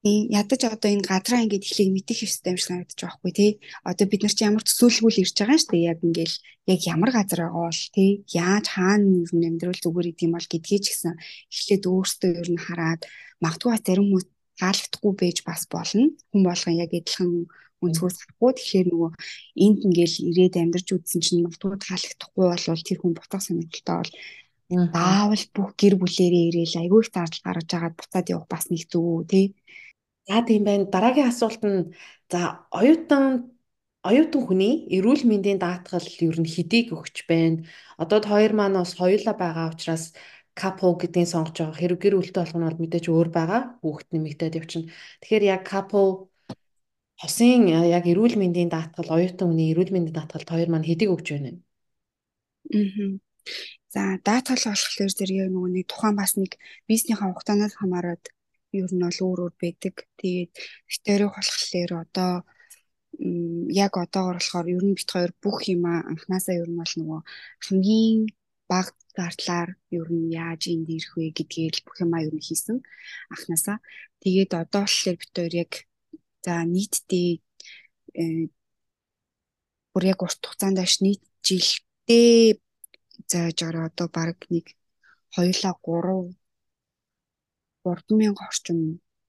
[0.00, 3.50] Тийм ядаж одоо энэ газраа ингээд эхлэх мэдих юм шиг санагдаж байгаа хгүй тий.
[3.84, 5.88] Одоо бид нар чи ямар төсөөлгүүл ирж байгаа юм шүү дээ.
[5.92, 6.36] Яг ингээл
[6.72, 8.10] яг ямар газар байгаа бол тий.
[8.32, 11.14] Яаж хаана амьдрал зүгээр идэм бол гэдгийг ч гэсэн
[11.52, 13.00] эхлээд өөртөө ер нь хараад
[13.44, 14.08] магадгүй зарим
[14.60, 16.04] таалагдахгүй байж бас болно.
[16.30, 17.30] Хүн болгон яг адилхан
[17.80, 19.10] өнцгөөс харахгүй тэгэхээр нөгөө
[19.64, 24.12] энд ингээл ирээд амьдарч үзсэн чинь магадгүй таалагдахгүй болвол тэр хүн бутах сонирхолтой бол
[24.70, 29.26] заавал бүх гэр бүлэрээ ирээл айгүй их зардал гаргаж агаад буцаад явах бас нэг зүг
[29.32, 29.46] тий.
[30.28, 30.86] За тийм байна.
[30.86, 31.90] Дараагийн асуулт нь
[32.30, 32.40] за
[32.70, 33.50] оюутан
[34.06, 37.66] оюутан хүний эрүүл мэндийн даатгал ер нь хэдийг өгч байна.
[37.98, 40.14] Одоо хоёр маань бас хоёулаа байгаа учраас
[40.62, 41.78] капо гэдгийг сонгож байгаа.
[41.80, 43.60] Хэрэг гэр бүлтэй болох нь бол мэдээж өөр байгаа.
[43.82, 44.92] Хүүхэд нэмэгдээд явчихна.
[45.20, 46.00] Тэгэхээр яг капо
[47.20, 51.50] хосын яг эрүүл мэндийн даатгал, оюутан хүний эрүүл мэндийн даатгалд хоёр маань хэдийг өгч байна
[51.52, 51.58] вэ?
[52.76, 53.10] Аа.
[53.94, 56.52] За даатгал болохоор зэрэг нөгөө нэг тухайн бас нэг
[56.88, 58.24] бизнесийн хугацаанаас хамаарат
[58.72, 59.94] ер нь бол өөр өөр байдаг.
[60.20, 60.52] Тэгээд
[60.88, 62.32] битэрийг болохоор одоо
[63.84, 67.20] яг одоогор болохоор ер нь бит хоёр бүх юм анханасаа ер нь бол нөгөө
[67.66, 68.18] хамгийн
[68.70, 69.68] баг зардлаар
[69.98, 72.78] ер нь яаж энд ирэх вэ гэдгийг бүх юмаа ер нь хийсэн
[73.32, 73.78] анханасаа.
[74.22, 75.72] Тэгээд одоо болохоор бид хоёр яг
[76.44, 77.30] за нийтдээ
[78.20, 78.24] э,
[79.92, 82.60] бүр яг урт хугацаанд аш нийт жилдээ
[83.30, 84.66] зааж ороо одоо баг нэг
[85.34, 86.34] хоёулаа 3
[87.84, 88.78] 3000 орчим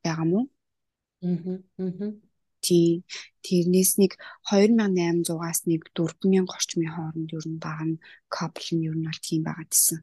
[0.04, 0.40] байгаа мó.
[1.28, 1.38] Аа.
[1.82, 2.31] Аа.
[2.62, 3.04] Тийм.
[3.42, 4.22] Тэрнээс нэг
[4.54, 9.42] 2800-аас нэг 4000 орчмын хооронд ер нь баг нь кабл нь ер нь бол тийм
[9.42, 10.00] байгаа гэсэн.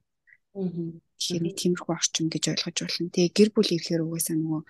[1.18, 3.14] Тэгэхээр нэг тиймэрхүү орчим гэж ойлгож байна.
[3.14, 4.62] Тэгээ гэр бүл ирэхээр угаасаа нөгөө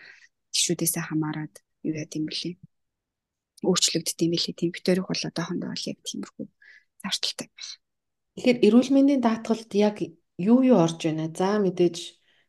[0.53, 1.55] гişүүдээсээ хамаарад
[1.89, 2.55] юу яа гэм бэлээ.
[3.64, 4.72] Өөрчлөгддөг юм бэлээ.
[4.76, 6.47] Битэрих бол одоохондоо бол яг тиймэрхүү
[7.03, 7.70] зарталтай байх.
[8.36, 9.97] Тэгэхээр эрүүл мэндийн даатгалд яг
[10.36, 11.32] юу юу орж байна?
[11.32, 11.97] За мэдээж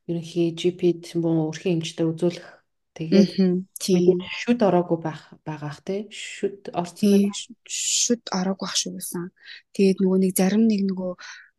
[0.09, 2.58] ерөнхий GP-д мөн өрхийн эмчтэй үзүүлэх
[2.99, 7.31] Тэгээд тийм шүд ороогүй байх байгаах те шүд орсон
[7.63, 9.31] шүд ороогүй ах шүү байсан.
[9.71, 11.11] Тэгээд нөгөө нэг зарим нэг нөгөө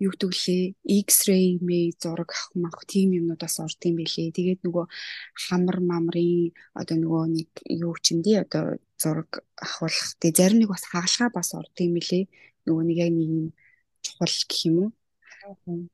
[0.05, 4.37] юу гэвэл X-ray мэй зураг авах мах тийм юмнуудаас орд юм бэлээ.
[4.37, 4.85] Тэгээд нөгөө
[5.49, 7.51] хамар мамрын одоо нөгөө нэг
[7.85, 9.97] юу ч юм ди одоо зураг авах.
[10.21, 12.25] Тэгээд зарим нэг бас хаалгаа бас орд юм бэлээ.
[12.69, 13.47] Нөгөө нэг яг нэг юм
[14.05, 14.91] чухал гэх юм уу.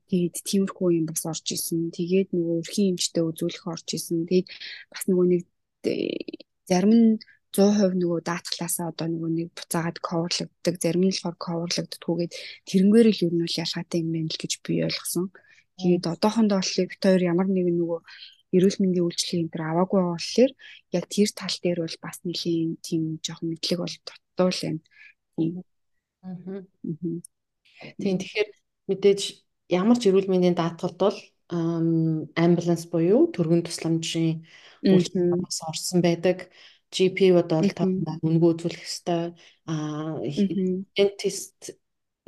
[0.09, 1.89] Тэгээд тиймэрхүү юм бас орж исэн.
[1.93, 4.27] Тэгээд нөгөө өрхийн эмчтэй үзүүлэх орж исэн.
[4.29, 4.47] Тэгээд
[4.91, 5.43] бас нөгөө нэг
[6.69, 7.07] зарим нь
[7.55, 12.33] 100% нөгөө даатгалаасаа одоо нөгөө нэг буцаагаад коверлогддог, зарим нь болохоор коверлогддгүйгээд
[12.69, 15.25] тэрнгээр л ер нь бол ялгаатай юм байна л гэж би ойлгосон.
[15.79, 17.99] Тэгээд одоохондоо бит хоёр ямар нэгэн нөгөө
[18.55, 20.51] эрүүл мэндийн үйлчлэгийн энэ төр аваагүй болохоор
[20.97, 24.81] яг тэр тал дээр бол бас нэлийн тийм жоохон мэдлэг бол дутуул байна.
[25.35, 25.53] Тийм.
[26.21, 26.61] Аа.
[28.01, 28.49] Тийм тэгэхээр
[28.89, 29.21] мэдээж
[29.69, 31.17] ямар ч эрүүл мэндийн даатгалд бол
[31.51, 34.43] амбуланс буюу төргөн тусламжийн
[34.83, 36.51] үйлчлэлээс орсон байдаг.
[36.91, 39.35] GP-уд бол тоонда үнэгүй үзүүлэх ёстой.
[39.67, 40.23] Аа
[40.95, 41.75] dentist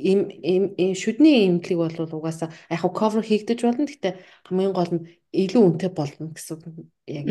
[0.00, 3.88] им им шүдний эмнэлэг бол угаасаа яг хав cover хийгдэж болно.
[3.88, 4.14] Гэхдээ
[4.44, 6.60] хамгийн гол нь илүү үнэтэй болно гэсэн
[7.08, 7.26] яг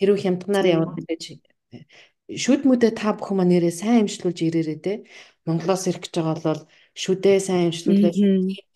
[0.00, 1.24] хэрэг хямдганаар яваад байж
[2.30, 4.92] шүдмүдэ та бүхэн маань нэрээ сайн имжлүүлж ирээрээ те.
[5.44, 6.62] Монголоос ирэх гэж байгаа бол
[6.94, 8.16] шүдээ сайн имжлүүлээд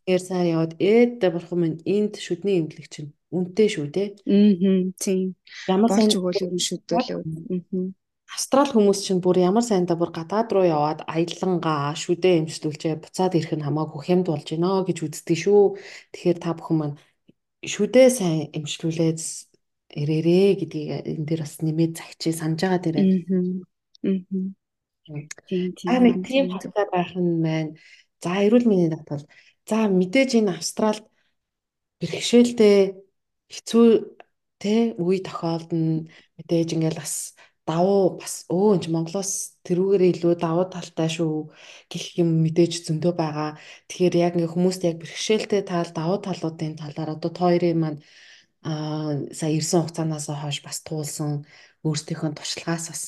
[0.05, 5.35] тэгэхээр сайн яваад ээдтэй бурхан минь энд шүдний имлэг чинь үнэтэй шүү те аа тийм
[5.67, 7.89] ямар сайн өгөөл нь шүдүүлээ аа
[8.35, 13.55] Австрал хүмүүс чинь бүр ямар сайндаа бүр гадаад руу яваад аялангаа шүдээ имжлүүлчээ буцаад ирэх
[13.55, 15.79] нь хамаагүй хямд болж байна гэж үздэг шүү.
[16.11, 16.97] Тэгэхээр та бүхэн маань
[17.63, 19.21] шүдээ сайн имжлүүлээд
[20.03, 22.97] ирээрээ гэдгийг энэ дээр бас нэмээд загчээ санаж байгаа дээр.
[22.99, 23.07] Аа.
[25.47, 25.89] Тийм тийм.
[25.95, 27.71] Аа нэг тийм хатаа байх нь маань
[28.19, 29.23] за эрүүл мэндийн давтал.
[29.69, 31.05] За мэдээж энэ Австралд
[32.01, 33.01] бэрхшээлтэй
[33.55, 33.87] хэцүү
[34.61, 36.05] тэ үе тохиолдно
[36.37, 37.15] мэдээж ингээл бас
[37.65, 39.33] давуу бас өө энэ Монголоос
[39.65, 41.49] тэрүүгээрээ илүү давуу талтай шүү
[41.89, 43.51] гэх юм мэдээж зөндөө байгаа.
[43.89, 48.01] Тэгэхээр яг ингээ хүмүүст яг бэрхшээлтэй тал давуу талуудын талаар одоо та хоёрын маань
[48.69, 51.49] аа сая ирсэн хугацаанаас хойш бас туулсан
[51.89, 53.03] өөрсдийнхөө туршлагаас бас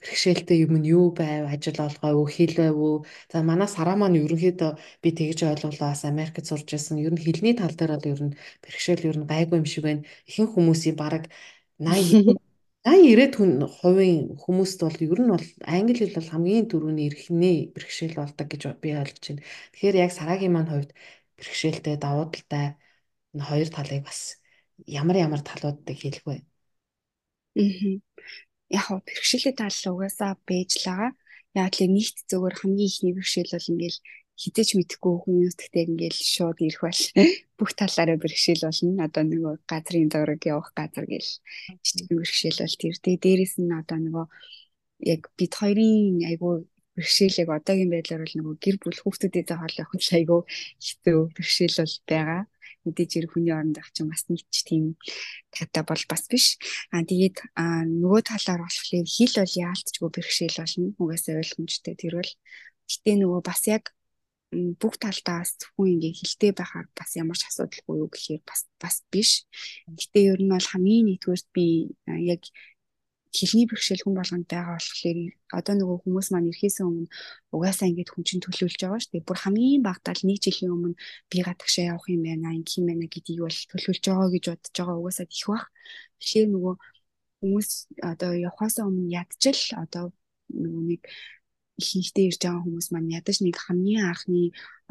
[0.00, 2.94] бэрхшээлтэй юм нь юу байв ажил олгоо юу хийлээ үү
[3.32, 4.70] за манай сараа маань ерөнхийдөө
[5.02, 8.34] би тэгж ойлголоо бас Америкт сурч байсан ер нь хилний тал дээр бол ер нь
[8.62, 11.22] бэрхшээл ер нь гайгүй юм шиг байна ихэнх хүмүүсийн баг
[11.78, 12.22] 80
[12.86, 15.46] 80 90 хүн хувийн хүмүүст бол ер нь бол
[15.76, 19.42] англи хэл бол хамгийн түрүүний эрхний бэрхшээл болдог гэж би ойлгож байна.
[19.72, 20.90] Тэгэхээр яг сарагийн маань хувьд
[21.38, 22.66] бэрхшээлтэй давуу талтай
[23.34, 24.20] энэ хоёр талыг бас
[25.00, 26.38] ямар ямар талуудыг хэлэхгүй.
[27.56, 27.98] Аа.
[28.76, 31.12] Яг хоо бэрхшээлийн тал угаасаа бэж л байгаа.
[31.56, 33.98] Яг л нийт зөвөр хамгийн ихний бэрхшээл бол ингээл
[34.38, 37.02] хизээч мэдэхгүй хүмүүс гэхдээ ингээл шууд ирэх бол
[37.58, 39.04] бүх талаараа бэрхшээл болно.
[39.06, 41.30] Одоо нөгөө газрын зураг явах газар гэл
[41.84, 42.96] жижиг бэрхшээл бол тэр.
[43.02, 44.26] Тэгээ дээрэс нь одоо нөгөө
[45.12, 46.54] яг бид хоёрын айгуу
[46.94, 50.40] бэрхшээлийг одоогийн байдлаар бол нөгөө гэр бүл хүүхдүүдтэй хоол явах айгуу
[50.82, 52.42] хэцүү бэрхшээл бол байгаа.
[52.88, 54.96] Мэдээж хэрэг хүний оронд ах чинь бас нэг ч тийм
[55.52, 56.56] таатай бол бас биш.
[56.90, 60.88] Аа тэгээд нөгөө талаар болохоор хил бол яалтчгүй бэрхшээл болно.
[60.96, 62.32] Угаасаа ойлгомжтой тэр бол
[62.88, 63.84] гэтээ нөгөө бас яг
[64.80, 69.44] бүх талдаас хүн ингээ хилтэй байхаар бас ямар ч асуудалгүй юу гэхээр бас бас биш.
[69.92, 72.42] Гэтэ ер нь бол хамгийн нэгдүгээрт би яг
[73.36, 75.18] хэлний бэрхшээл хүн болгонд байгаа болохоор
[75.58, 77.08] одоо нөгөө хүмүүс маань эрхээсээ өмнө
[77.54, 79.28] угаасаа ингэж хүн чинь төлөвлөж байгаа шүү дээ.
[79.28, 80.96] Бүр хамгийн багтаа л нэг жилийн өмнө
[81.30, 84.96] би гадагшаа явах юм байна, ингэ юм байна гэдгийг бол төлөвлөж байгаа гэж бодож байгаа
[85.00, 85.66] угаасаа их бах.
[86.20, 86.74] Тэгэхээр нөгөө
[87.40, 87.70] хүмүүс
[88.10, 90.04] одоо явахаасаа өмнө ядчил одоо
[90.48, 91.02] нөгөө нэг
[91.78, 94.42] хийхдээ ирж байгаа хүмүүс маань ядаж нэг хамгийн анхны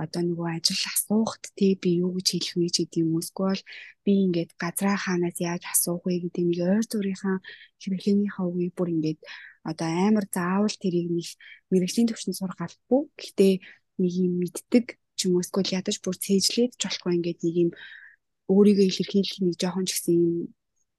[0.03, 3.61] одоо нөгөө ажил асуухт те би юу гэж хэлэх вэ гэдэг юм эсвэл
[4.03, 7.37] би ингээд газраа хаанаас яаж асуух вэ гэдэг нэг ойр зүрийнхаа
[7.81, 9.19] хэрэглэнийхээ үгийг бүр ингээд
[9.67, 11.27] одоо амар заавал тэрийг нэг
[11.71, 13.01] мэрэгжлийн төвчөнд сурах албагүй.
[13.19, 13.53] Гэхдээ
[13.99, 14.85] нэг юм мэддэг
[15.17, 17.69] ч юм уу эсвэл ядаж бүр цээжлээд ч болохгүй ингээд нэг юм
[18.47, 20.35] өөрийгөө илэрхийлэх нэг жоохон ч гэсэн юм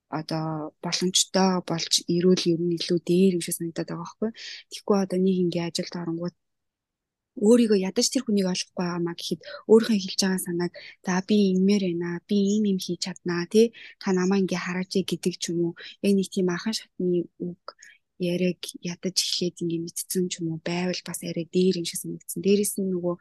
[0.09, 4.31] одоо боломжтой болж ирүүл ер нь илүү дээр юм шиг санагдаад байгаа байхгүй.
[4.71, 6.37] Тэгэхгүй одоо нэг ингээ ажилд оронгууд
[7.47, 9.41] өөрийгөө ядаж тэр хүнийг олохгүй байгаамаа гэхэд
[9.71, 10.73] өөрийнхөө хэлж байгаа санааг
[11.07, 13.67] за би ингэмээр байна би ийм юм хийж чаднаа тий?
[14.03, 15.73] Та намаа ингээ хараач гэдэг ч юм уу?
[16.03, 17.63] Яг нэг тийм анхан шатны үг
[18.19, 20.59] яриаг ядаж эхлээд ингээ мэдсэн ч юм уу?
[20.67, 22.43] Байвал бас арай дээр юм шиг санагдсан.
[22.43, 23.15] Дээрэс нь нөгөө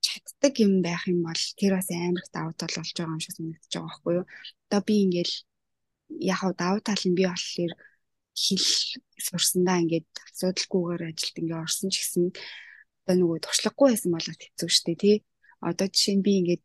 [0.00, 3.36] чаддаг юм байх юм бол тэр бас амар их давуу тал болж байгаа юм шиг
[3.36, 4.26] санагдаж байгаа байхгүй юу?
[4.68, 5.34] Одоо би ингээл
[6.20, 7.72] яг давуу тал нь би болохоор
[8.32, 8.66] хэл
[9.26, 12.24] сурсандаа ингээд асуудалгүйгээр ажилд ингээд орсон ч гэсэн
[13.04, 15.16] одоо нөгөө туршлагагүй байсан бол хэцүү шттэ тий.
[15.60, 16.64] Одоо жишээ нь би ингээд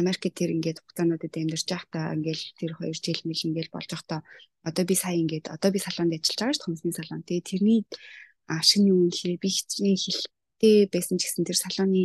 [0.00, 4.20] Америкт тэр ингээд хугацаануудад амьдарч байхдаа ингээд тэр 2 жил мэл ингээд болж байхдаа
[4.64, 7.22] одоо би сая ингээд одоо би салонд ажиллаж байгаа шүү хүмүүсийн салон.
[7.28, 7.80] Тэгээ тэрний
[8.88, 12.02] юм хэлээ би хичнээн хэлтэй байсан ч гэсэн тэр салооны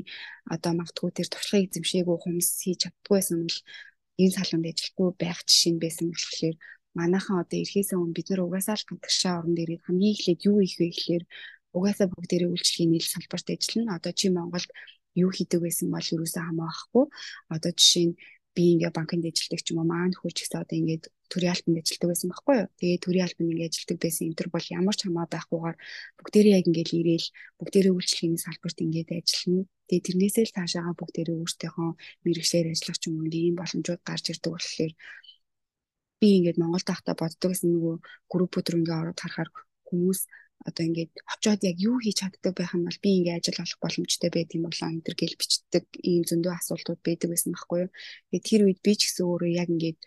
[0.49, 3.59] одоо магтгүй тэр туршлагыг эзэмшээгүй хүмүүс хийж чаддгүй байсан бол
[4.21, 6.55] энэ салонд ажиллахгүй байх жишээ нь байсан болохоор
[6.99, 10.75] манайхан одоо эрхээсээ өмнө бид нар угаасаа л гадагшаа орон дээр хамгийн эхлээд юу их
[10.79, 11.23] вэ гэхээр
[11.77, 13.95] угаасаа бүгдээрээ үйлчлэгийн нийл салбарт ажиллана.
[13.97, 14.69] Одоо чи Монголд
[15.21, 17.05] юу хийдэг байсан бол юусаа хамаахгүй
[17.55, 18.17] одоо жишээ нь
[18.55, 22.09] би ингээ банкнд ажилладаг ч юм уу маань хурж гэсэн одоо ингээд төрийн албанд ажилладаг
[22.09, 22.67] байсан байхгүй юу.
[22.79, 25.77] Тэгээ төрийн албанд ингээ ажилладаг байсан энэ төр бол ямар ч хамаа байхгүйгээр
[26.17, 27.27] бүгдээрээ яг ингээд ирээл
[27.59, 29.63] бүгдээрээ үйлчлэгийн салбарт ингээд ажиллана.
[29.87, 31.89] Тэгээ тэрнээсээ л цаашаага бүгдээрээ өөртөөхөө
[32.25, 34.93] мэрэгчлэр ажиллах ч юм уу ийм боломжууд гарч ирдэг болохоор
[36.21, 37.95] би ингээд Монголд тахта боддог гэсэн нөгөө
[38.31, 39.49] группүүд рүү ингээд ороод харахаар
[39.87, 40.19] хүмүүс
[40.67, 44.29] одоо ингээд очоод яг юу хийж чаддаг байх юм бол би ингээд ажил олох боломжтой
[44.33, 47.91] байд юм болоо энэ төр гэл бичдэг ийм зөндөө асуултууд байдаг байсан байхгүй юу.
[48.29, 49.99] Тэгээд тэр үед би ч гэсэн өөрөө яг ингээд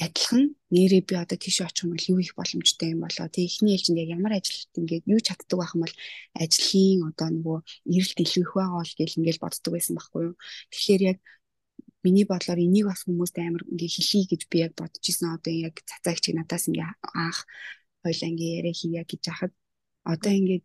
[0.00, 3.26] адилхан нэрээ би одоо тийш очих юм бол юу их боломжтой юм болоо.
[3.28, 5.96] Тэг ихний ээлжинд яг ямар ажилт ингээд юу чаддаг байх юм бол
[6.42, 7.58] ажлын одоо нөгөө
[7.94, 10.34] эрэлт илүү их байгаа бол гэл ингээд боддог байсан байхгүй юу.
[10.72, 11.18] Тэгэхээр яг
[12.04, 15.36] миний бодлоор энийг бас хүмүүст амар ингээ хэлхий гэж би яг бодож исэн.
[15.36, 17.38] Одоо яг цацаагч надаас ингээ анх
[18.02, 19.52] хоёлаа ингээ яриа хийя гэж хахад
[20.04, 20.64] одоо ингээд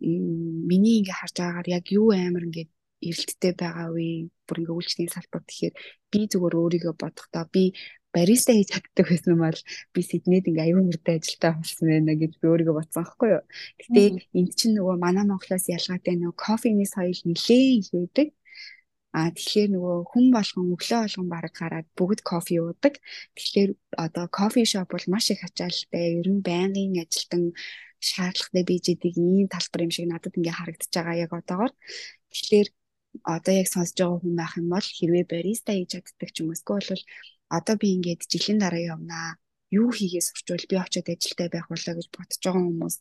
[0.00, 2.70] миний ингээ харж байгаагаар яг юу амар ингээд
[3.00, 4.28] эрэлттэй байгаа вэ?
[4.46, 5.74] Бүр ингээ үйлчлэгийн салбарт тэгэхээр
[6.12, 7.64] би зүгээр өөрийгөө бодохдоо би
[8.12, 9.58] бариста хийж чаддаг байсан бол
[9.94, 13.44] би Сиднейд ингээ аюун мөрдөө ажилтаа болсон байна гэж би өөрийгөө бодсон аахгүй юу.
[13.80, 14.02] Гэтэ
[14.38, 18.28] энд чинь нөгөө манай Монголоос ялгаатай нөгөө кофений соёл нэлээд их байдаг.
[19.10, 22.94] А тэгэхээр нөгөө хүн болгон өглөө болгон баг гараад бүгд кофе уудаг.
[23.34, 23.70] Тэгэхээр
[24.04, 26.22] одоо кофе шоп бол маш их ачаалттай.
[26.22, 27.42] Ер нь байнгын ажилтан
[27.98, 31.72] шаардлагатай бийжэдэг ийм талбар юм шиг надад ингээ харагдаж байгаа яг одоогор.
[32.30, 32.68] Тэгэхээр
[33.34, 36.58] одоо яг сонсож байгаа хүн байх юм бол хэрвээ бариста хийж чаддаг ч юм уу
[36.78, 37.04] эсвэл
[37.50, 39.28] одоо би ингээд жилийн дараа явнаа.
[39.78, 42.96] Юу хийгээс орчвол би очиод ажилтаа байх болоо гэж бодож байгаа хүмүүс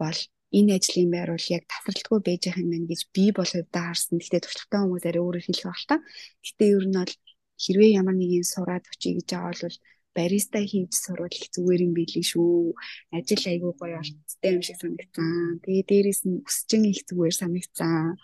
[0.00, 0.18] бол
[0.58, 4.16] энэ ажлын байр бол яг тасралтгүй байж байгаа юм байна гэж би бол хувьдаа харсан.
[4.20, 5.96] Гэхдээ туршлагатай хүмүүс арай өөрөөр хэлэх та.
[6.44, 7.14] Гэхдээ ер нь бол
[7.62, 9.78] хэрвээ ямар нэг юм сураад очие гэж байгаа бол
[10.16, 12.76] бариста хийж сурвал зүгээр юм билий шүү.
[13.16, 15.60] Ажил айгүй гоё болцтой юм шиг санагдсан.
[15.64, 18.20] Тэгээ дээрэс нь өсчин их зүгээр санагдсан.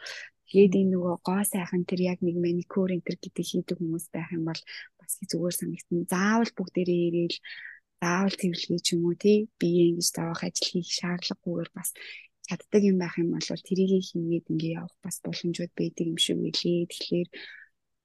[0.49, 4.29] Тэгээд энэ нөгөө гоо сайхан тэр яг нэг маникюр энэ төр гэдэг хийдэг хүмүүс байх
[4.37, 4.61] юм бол
[5.01, 5.99] бас зүгээр санагдсан.
[6.13, 7.37] Заавал бүгдээрээ ирээл
[8.01, 9.39] заавал цэвэрлэгээ ч юм уу тий?
[9.61, 11.89] Бие ингэж заавах ажил хийх шаардлагагүйгээр бас
[12.49, 16.89] чаддаг юм байх юм бол тэрийг хийгээд ингээ явах бас боломжууд байдаг юм шиг үлээ.
[16.91, 17.29] Тэгэхээр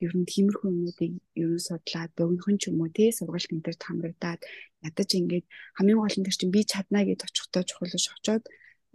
[0.03, 3.09] ер нь тиймэрхүү юмнуудыг ер нь судлаад богинохон ч юм уу тий?
[3.15, 4.41] Сургалт энэ төр хамрагдаад
[4.87, 5.45] ядаж ингээд
[5.77, 8.43] хамгийн гол нь тэр чинь би чаднаа гэж очихтой чухалж очоод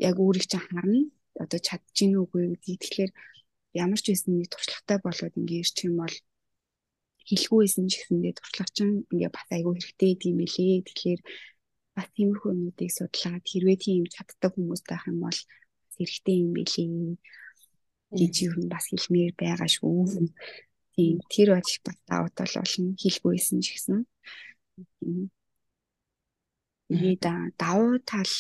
[0.09, 1.01] яг өөрийг чинь харна.
[1.43, 3.11] Одоо чадчих нь үгүй гэдгийг тэгэхээр
[3.85, 6.15] ямар ч байсан нэг туршлагатай болоод ингээд ирчих юм бол
[7.29, 11.21] хэлгүй байсан ч гэсэндээ туршлагач нь ингээд бас айгүй хэрэгтэй тийм элээ тэгэхээр
[11.97, 15.41] бас тиймэрхүү юмнуудыг судлаад хэрвээ тийм чаддаг хүмүүс байх юм бол
[15.97, 16.89] хэрэгтэй юм билий
[18.19, 20.33] гэж юу бас хэлмээр байгаа шүү.
[20.95, 23.99] Тийм тэр бол бас давуу тал болно хэлгүйсэн ч гэсэн.
[26.89, 27.25] Тэгээд
[27.61, 28.33] давуу тал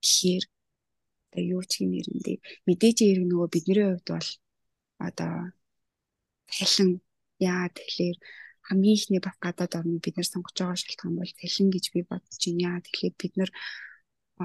[0.00, 0.44] гэхээр
[1.28, 4.28] одоо юу ч юм нэрэндээ мэдээж хэрэг нөгөө бидний хувьд бол
[5.08, 5.34] одоо
[6.54, 6.90] цалин
[7.40, 8.16] яа тэгэхээр
[8.68, 12.42] хамгийн ихний бас гадаад орныг бид нэр сонгож байгаа шалтгаан бол цалин гэж би бодож
[12.46, 12.82] байна.
[12.84, 13.50] Тэгэхээр бид нар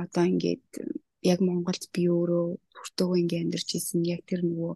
[0.02, 0.66] одоо ингээд
[1.32, 2.46] яг Монголд би өөрөө
[2.78, 4.74] хүртөөгөө ингээд амьдарч исэн яг тэр нөгөө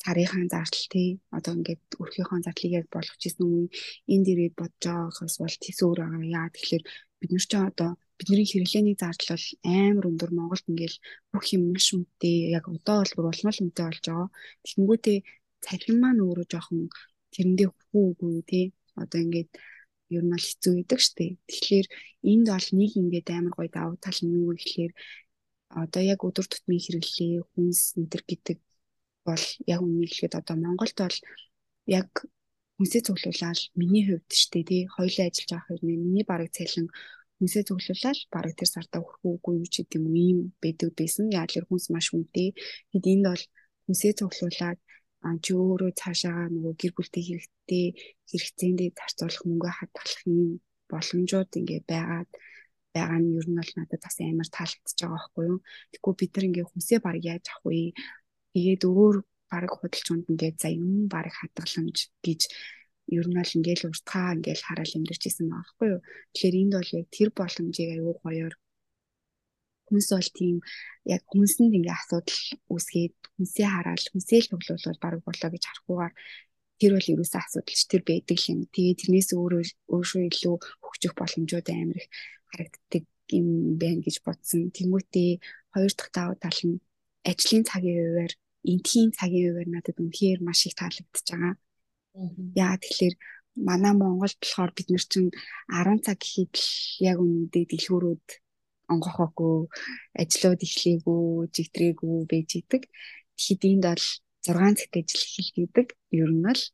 [0.00, 3.66] сарынхаа зардал тий одоо ингээд өрхийнхөө зардлыг яг болгож исэн үе.
[4.12, 6.24] Энд ирээд бодож байгаагаас бол тийс өөр байгаа.
[6.38, 6.84] Яа тэгэхээр
[7.20, 10.30] бид нар ч одоо бидний хэрэглээний зардал бол амар өндөр.
[10.34, 10.98] Монголд ингээл
[11.32, 14.28] бүх юм маш үнэтэй яг одоо бол бүр улмал үнэтэй болж байгаа.
[14.64, 15.18] Тэгэнгүүтээ
[15.64, 16.80] цалин маань өөрөө жоохон
[17.34, 18.64] тэрэндээ хүүгүй тий
[19.02, 19.50] одоо ингээд
[20.14, 21.26] ер нь бол хэцүү байдаг штэ.
[21.48, 21.86] Тэгэхээр
[22.30, 24.92] энд бол нэг ингээд амар гоё давуу тал нь юу гэхээр
[25.82, 28.58] одоо яг өдөр тутмын хэрэглээ хүнс энэ гэдэг
[29.26, 29.44] бол
[29.74, 31.18] яг үнийг хэлэхэд одоо Монголд бол
[31.98, 32.08] яг
[32.76, 36.86] хүнсээ цуглуулаад миний хувьд штэ тий хоёулаа ажиллаж байгаа хэрнээ миний бараг цалин
[37.38, 41.26] хүнсээ цуглуулаад бараг тэр сартаа өрхөөгүй юу ч гэдэг юм ийм байдаг байсан.
[41.32, 42.48] Л хүнс маш үнэтэй.
[42.90, 43.44] Тэгэд энд бол
[43.86, 44.78] хүнсээ цуглуулад
[45.44, 47.86] чи өөрөө цаашаа нөгөө гэр бүлтэй хэрэгтэй
[48.28, 50.40] хэрэгцээндээ зарцуулах мөнгө хадгалах юм
[50.90, 52.30] боломжууд ингээд байгаад
[52.94, 55.58] байгаа нь ер нь бол надад бас амар таалагдчихж байгаа байхгүй юу.
[55.92, 57.96] Тэгэхгүй бид нар ингээд хүнсээ баг яаж авах вэ?
[58.54, 59.16] Тэгээд өөр
[59.50, 61.96] баг худалчуунд ингээд за юм баг хадгаламж
[62.26, 62.40] гэж
[63.18, 66.00] ер нь бол ингээл уртгаа ингээл хараал амьдарч исэн байгаа байхгүй юу.
[66.32, 68.54] Тэгэхээр энд бол яг тэр боломжийг аюу гоёор
[69.86, 70.56] хүнс бол тийм
[71.04, 72.40] яг хүнсэнд ингээ асуудал
[72.72, 76.14] үүсгээд хүнсээ хараал хүнсээ л тоглуулбал баг болоо гэж харахгүйгээр
[76.78, 78.60] тэр бол ерөөсөө асуудалч тэр байдаг юм.
[78.74, 79.62] Тэгээ тэрнээс өөрөө
[79.94, 82.08] өөршөө илүү хөгжих боломжууд амар их
[82.50, 84.74] харагддаг юм байна гэж бодсон.
[84.74, 85.30] Тэмүүтээ
[85.74, 86.82] хоёр дахь давуу тал нь
[87.30, 88.32] ажлын цагийн хувьар
[88.72, 91.54] энтхийн цагийн хувьар надад үнэхээр маш их таалагдчихж байгаа.
[92.54, 93.14] Яа тэгэхээр
[93.68, 95.30] манай Монголд болохоор бид нар чинь
[95.70, 96.68] 10 цаг гэхэд л
[97.10, 98.26] яг үнэндээ дэлгүүрүүд
[98.92, 99.56] онгохоогүй,
[100.20, 102.82] ажлууд эхлэегүй, жигтрээгүй байж идэг.
[103.36, 104.06] Тэгэхэд энд бол
[104.44, 105.88] 6 цагт ажил эхэлдэг.
[106.12, 106.64] Ер нь л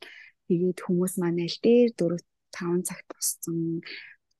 [0.47, 2.19] тэгээд хүмүүс манай л дээр 4
[2.51, 3.79] 5 цагт боссон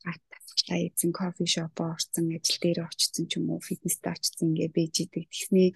[0.03, 4.69] гат тасчлаа эзэн кофе шоп орсон ажил дээр очсон ч юм уу фитнестэй очсон ингээ
[4.75, 5.25] бэж идэг.
[5.31, 5.69] Тэгснээ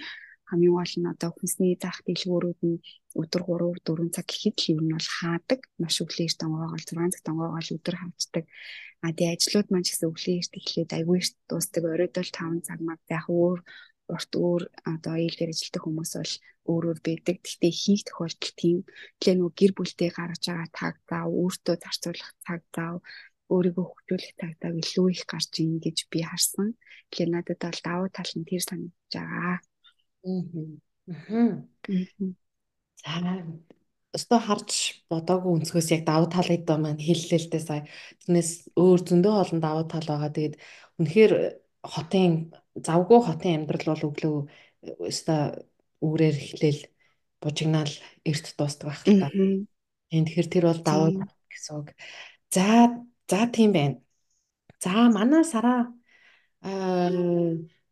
[0.50, 2.84] хамгийн гол нь одоо хүнсний заах дэлгүүрүүд нь
[3.16, 5.62] өдөр 3 4 цаг гэхэд л ер нь бол хаадаг.
[5.80, 8.44] Маш өглөөр тонгоогоол 6 цаг тонгоогоол өдөр хаачдаг.
[9.06, 11.84] А тэгээ ажлууд маань ч гэсэн өглөөр эхлээд айгүй их дуустдаг.
[11.86, 13.60] Оройдол 5 цаг маг яг өөр
[14.14, 14.64] урт өөр
[14.94, 16.34] одоо ээлгээр ажилладаг хүмүүс бол
[16.72, 17.38] өөрөөр байдаг.
[17.42, 18.78] Гэхдээ хийх тохиолдол тийм.
[19.18, 22.96] Тэгэхээр нөгөө гэр бүлтэй гаргаж байгаа таг зав, өөртөө зарцуулах цаг зав,
[23.54, 26.68] өөрийгөө хөгжүүлэх цаг зав илүү их гарч ийн гэж би харсан.
[27.10, 29.58] Тэгэхээр надад бол давуу тал нь тэр санагдаж байгаа.
[30.26, 32.45] Аа.
[33.06, 33.22] За
[34.16, 34.72] өстө харж
[35.12, 37.84] бодоогүй өнцгөөс яг давуу талыг доо маань хэллээ л дээ сая.
[38.24, 40.32] Тэрнээс өөр зөндөө олон давуу тал байгаа.
[40.32, 40.56] Тэгээд
[41.00, 41.34] үнэхээр
[41.84, 42.32] хотын
[42.80, 44.36] завгүй хотын амьдрал бол өглөө
[45.12, 45.36] өстө
[46.06, 46.82] үүрээр эхлээл
[47.44, 47.94] бужигнаал
[48.24, 49.30] эрт дуустдаг байх л та.
[50.16, 51.10] Энэ тэгэхээр тэр бол давуу
[51.52, 51.88] гэсэн үг.
[52.56, 52.66] За
[53.28, 54.00] за тийм байна.
[54.80, 55.92] За манай сараа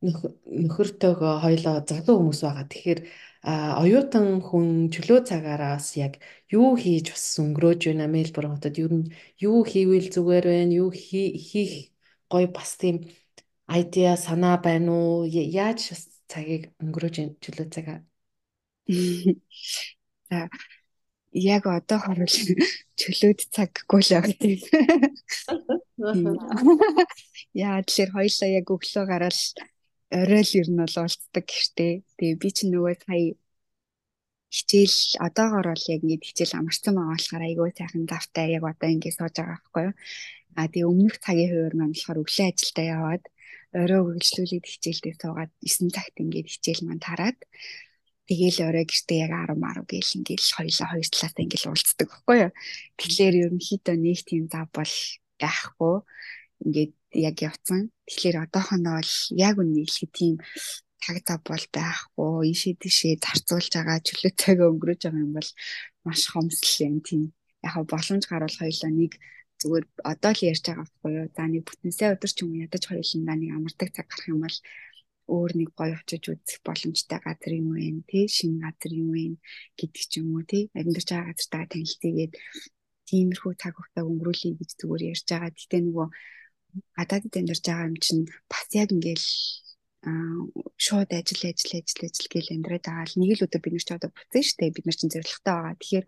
[0.04, 2.66] нөхөртөөгөө хоёлоо залуу хүмүүс байгаа.
[2.72, 3.00] Тэгэхээр
[3.44, 6.14] оюутан хүн чөлөө цагаараас яг
[6.48, 8.80] юу хийж бас өнгөрөөж байна Мельбурн хотод?
[8.80, 9.12] Ер нь
[9.44, 10.74] юу хийвэл зүгээр байна?
[10.80, 11.92] Юу хийх
[12.32, 13.04] гоё бас тийм
[13.68, 15.28] айдиа санаа байна уу?
[15.28, 15.92] Яаж
[16.32, 18.00] цагийг өнгөрөөж чөлөө цагаа?
[20.30, 20.50] За
[21.34, 22.30] яг одоо хорвол
[23.00, 24.38] чөлөөд цаг гэхгүй л байгаа.
[27.54, 29.38] Яа тэгэхээр хоёлаа яг өглөө гараад
[30.20, 31.94] орой л ер нь бол уулздаг гэртээ.
[32.18, 33.26] Тэгээ би ч нөгөө сая
[34.56, 34.98] хичээл
[35.28, 39.34] одоогоор бол яг ингэ хичээл амарсан байгаа болохоор айгүй сайхан завтай яг одоо ингэ сууж
[39.36, 39.96] байгаа байхгүй юу.
[40.60, 43.24] А тэгээ өмнөх цагийн хуваар маань болохоор өглөө ажилдаа яваад
[43.82, 47.40] орой үргэлжлүүлээд хичээлдээ суугаад 9 цагт ингэ хичээл маань тараад
[48.24, 52.52] Тэгээл орой гэртээ яг 10 10 гээл ингээл хоёлаа хоёр талаас ингээл уулздаг байхгүй юу.
[52.96, 54.94] Тэгэхээр ерөнхийдөө нэг тийм зав бол
[55.44, 55.96] байхгүй
[56.64, 57.92] ингээд яг явцсан.
[58.08, 59.14] Тэгэхээр одоохондоо бол
[59.48, 60.36] яг үнэ хэлэхэд тийм
[61.04, 62.52] таг зав бол байхгүй.
[62.54, 65.50] Ишээ тишээ зарцуулж байгаа чөлөө цагаа өнгөрөөж байгаа юм бол
[66.06, 67.22] маш хомслоо тийм.
[67.64, 69.14] Яг боломж гарвал хоёлаа нэг
[69.60, 71.28] зүгээр одоо л ярьж байгаа байхгүй юу.
[71.36, 74.58] За нэг бүтэнсээ өдөр ч юм уу ядаж хоёулаа нэг амардаг цаг гарах юм бол
[75.36, 79.24] өөр нэг гоё очиж үзэх боломжтой газар юм вэ тий шинэ газар юм вэ
[79.80, 82.28] гэдэг ч юм уу тий амьдарч байгаа газартаа танилцъя
[83.08, 85.52] тиймэрхүү цаг хугацааг өнгөрүүлэе гэж зүгээр ярьж байгаа.
[85.56, 86.08] Гэтэ нөгөө
[86.98, 89.28] гадаадд амьдарч байгаа юм чинь бас яг ингээл
[90.86, 93.92] шууд ажил ажил ажил ажил гээл амьдраад байгаа л нэг л өдөр бид нар ч
[93.96, 95.76] одоо шүү дээ бид нар чинь зоригтой байгаа.
[95.80, 96.06] Тэгэхээр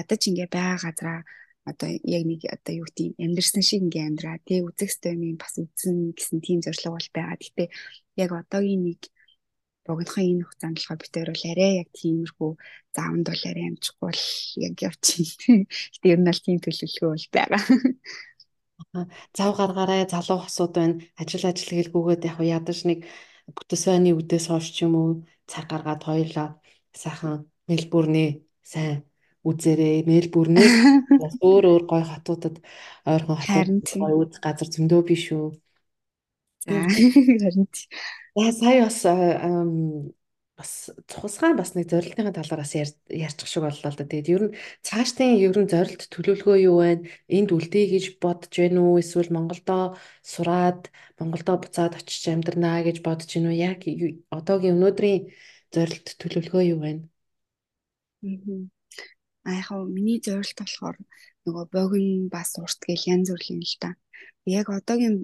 [0.00, 1.20] ядаж ингээ байгаа газараа
[1.64, 6.12] одоо яг нэг одоо юу гэдэг амьдрсан шиг ингээ амьдраа тий үзэх стомын бас үзэн
[6.12, 7.40] гэсэн тийм зорилго бол байгаа.
[7.40, 7.64] Гэтэ
[8.20, 9.00] яг одоогийн нэг
[9.88, 12.50] богинохын энэ хугацаанд болохоор бид хоёр бол арай яг тиймэрхүү
[12.96, 14.24] заавнд бол арай амжихгүй бол
[14.68, 15.60] яг явчихин.
[15.92, 17.62] Гэтэ ер нь аль тийм төлөвлөгөө бол байгаа.
[19.36, 21.00] Зав гаргаарай залуу хосууд байна.
[21.20, 22.98] Ажил ажил гэлгүйгээд яг ядаж нэг
[23.56, 25.08] бүтэсвэний үдээс хойш ч юм уу
[25.50, 26.48] цаг гаргаад хоёлаа
[26.94, 29.02] сайхан Мельбурний сайн
[29.42, 30.06] үзээрэй.
[30.06, 30.74] Мельбурнээс
[31.42, 32.56] өөр өөр гоё хотуудад
[33.10, 35.48] ойрхон хотууд гоё үз газар зөндөө биш үү?
[36.64, 36.72] За
[37.42, 37.66] харин
[38.34, 38.98] За сая бас
[40.58, 40.70] бас
[41.10, 44.06] цусгаан бас нэг зорилтын талаараас ярьчих шиг боллоо л да.
[44.06, 44.54] Тэгээд ер нь
[44.86, 47.02] цаашдын ер нь зорилт төлөвлөгөө юу байна?
[47.26, 49.02] Энд үлдээе гэж бодож байна уу?
[49.02, 53.58] Эсвэл Монголдо сураад Монголдо буцаад очиж амьдрнаа гэж бодож байна уу?
[53.58, 53.80] Яг
[54.30, 55.22] одоогийн өнөөдрийн
[55.74, 57.02] зорилт төлөвлөгөө юу байна?
[59.44, 60.96] Аа яг миний зорилт болохоор
[61.44, 63.90] нөгөө богино бас урт гэл янз бүрийн л та.
[64.46, 65.16] Яг одоогийн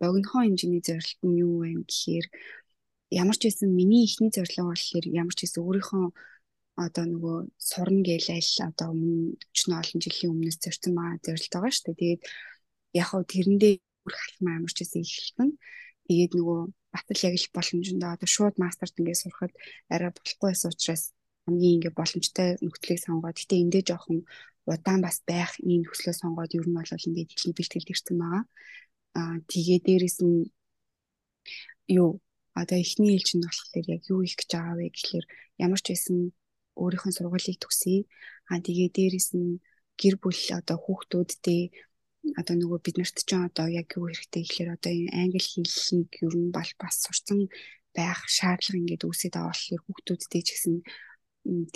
[0.00, 2.26] богинохоо хэмжээний зорилт нь юу вэ гэхээр
[3.10, 6.06] ямар ч байсан миний ихний зорилго болохоор ямар ч байсан өөрийнхөө
[6.78, 11.72] одоо нөгөө сурна гээл аль одоо өмнө 40 олон жилийн өмнөөс зорьсон маа зорилт байгаа
[11.74, 11.98] шүү дээ.
[11.98, 12.22] Тэгээд
[13.00, 13.72] яг хав тэрэндээ
[14.04, 15.48] хүрэх алхам ямар ч байсан эхэлсэн.
[16.06, 16.60] Тэгээд нөгөө
[16.94, 19.52] батал яг л боломжтой одоо шууд мастерт ингээд сурахад
[19.92, 21.04] арай болохгүй байсан учраас
[21.44, 24.18] хамгийн ингээд боломжтой нөхцөлийг сонгоод гэтээ эндээ жоохон
[24.68, 28.44] удаан бас байх ийм нөхцөлөө сонгоод ер нь бол ингээд хэлний бэлтгэл ирсэн байгаа.
[29.18, 30.46] Аа тэгээ дээрэс нь
[31.98, 32.20] юу
[32.62, 35.26] одоо эхний ээлж нь болохоор яг юу их гэж байгаа вэ гэхэлэр
[35.64, 36.16] ямар ч байсан
[36.82, 38.00] өөрийнхөө сургуулийг төгсөе.
[38.50, 39.60] Аа тэгээ дээрэс нь
[40.00, 41.62] гэр бүл одоо хүүхдүүдтэй
[42.40, 46.34] одоо нөгөө бид нарт ч одоо яг юу хэрэгтэй гэхэлэр одоо энэ англи хэлийг ер
[46.38, 47.40] нь бол бас сурсан
[47.96, 50.76] байх шаардлага ингээд үүсээд байгаа болохоор хүүхдүүдтэй ч гэсэн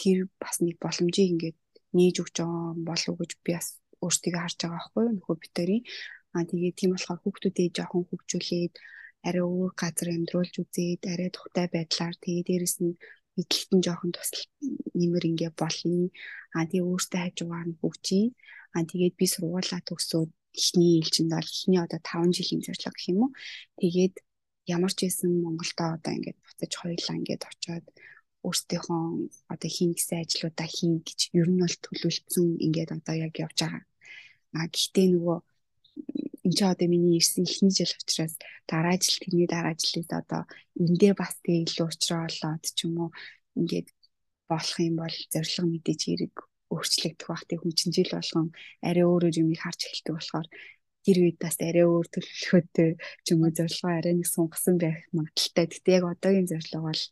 [0.01, 1.59] тэр бас нэг боломжийг ингээд
[1.97, 3.68] нээж өгч байгаа болов уу гэж би бас
[4.05, 5.83] өөртөө харж байгаа байхгүй нөхөө битэрийн
[6.37, 8.74] аа тэгээ тийм болохоор хүүхдүүдээ жоохон хөгжүүлээд
[9.27, 12.99] арай өөр газар амьдруулж үзээд арай тухтай байдлаар тэгээ дээрэс нь
[13.41, 14.45] эдлэгтэн жоохон тусал
[14.99, 16.11] нэмэр ингээ болно.
[16.57, 18.31] А тэгээ өөртөө хажуугаар нь хөгжиж.
[18.77, 23.20] А тэгээд би сургуулаа төгсөөд эхний ээлжинд бол эхний одоо 5 жилийн зорилго гэх юм
[23.25, 23.31] уу.
[23.81, 24.14] Тэгээд
[24.75, 27.87] ямар ч байсан Монголдо одоо ингээд буцаж хоёлаа ингээд очоод
[28.47, 29.03] өөрсдийнхөө
[29.55, 33.85] одоо хийн гэсэн ажлуудаа хийн гэж ер нь бол төлөвлөсөн ингээд одоо яг явж байгаа.
[34.59, 35.39] А гэхдээ нөгөө
[36.45, 38.34] энэ ч одоо миний ирсэн эхний жил учраас
[38.70, 40.43] дараа жил тэрний дараа жилээс одоо
[40.80, 43.11] эндээ бас тэг илүү уучраа болоод ч юм уу
[43.59, 43.88] ингээд
[44.51, 46.34] болох юм бол зориг мэдээж хэрэг
[46.72, 48.49] өөрчлөгдөх бах тэг хүн чинь жил болгон
[48.88, 50.49] арай өөрөөр юм харж эхэлдэг болохоор
[51.05, 52.90] тэр үед бас арай өөр төлөвлөхөдтэй
[53.24, 55.66] ч юм уу зорилгоо арай нэг сунгасан байх магадaltaй.
[55.66, 57.03] Гэтэ яг одоогийн зорилго бол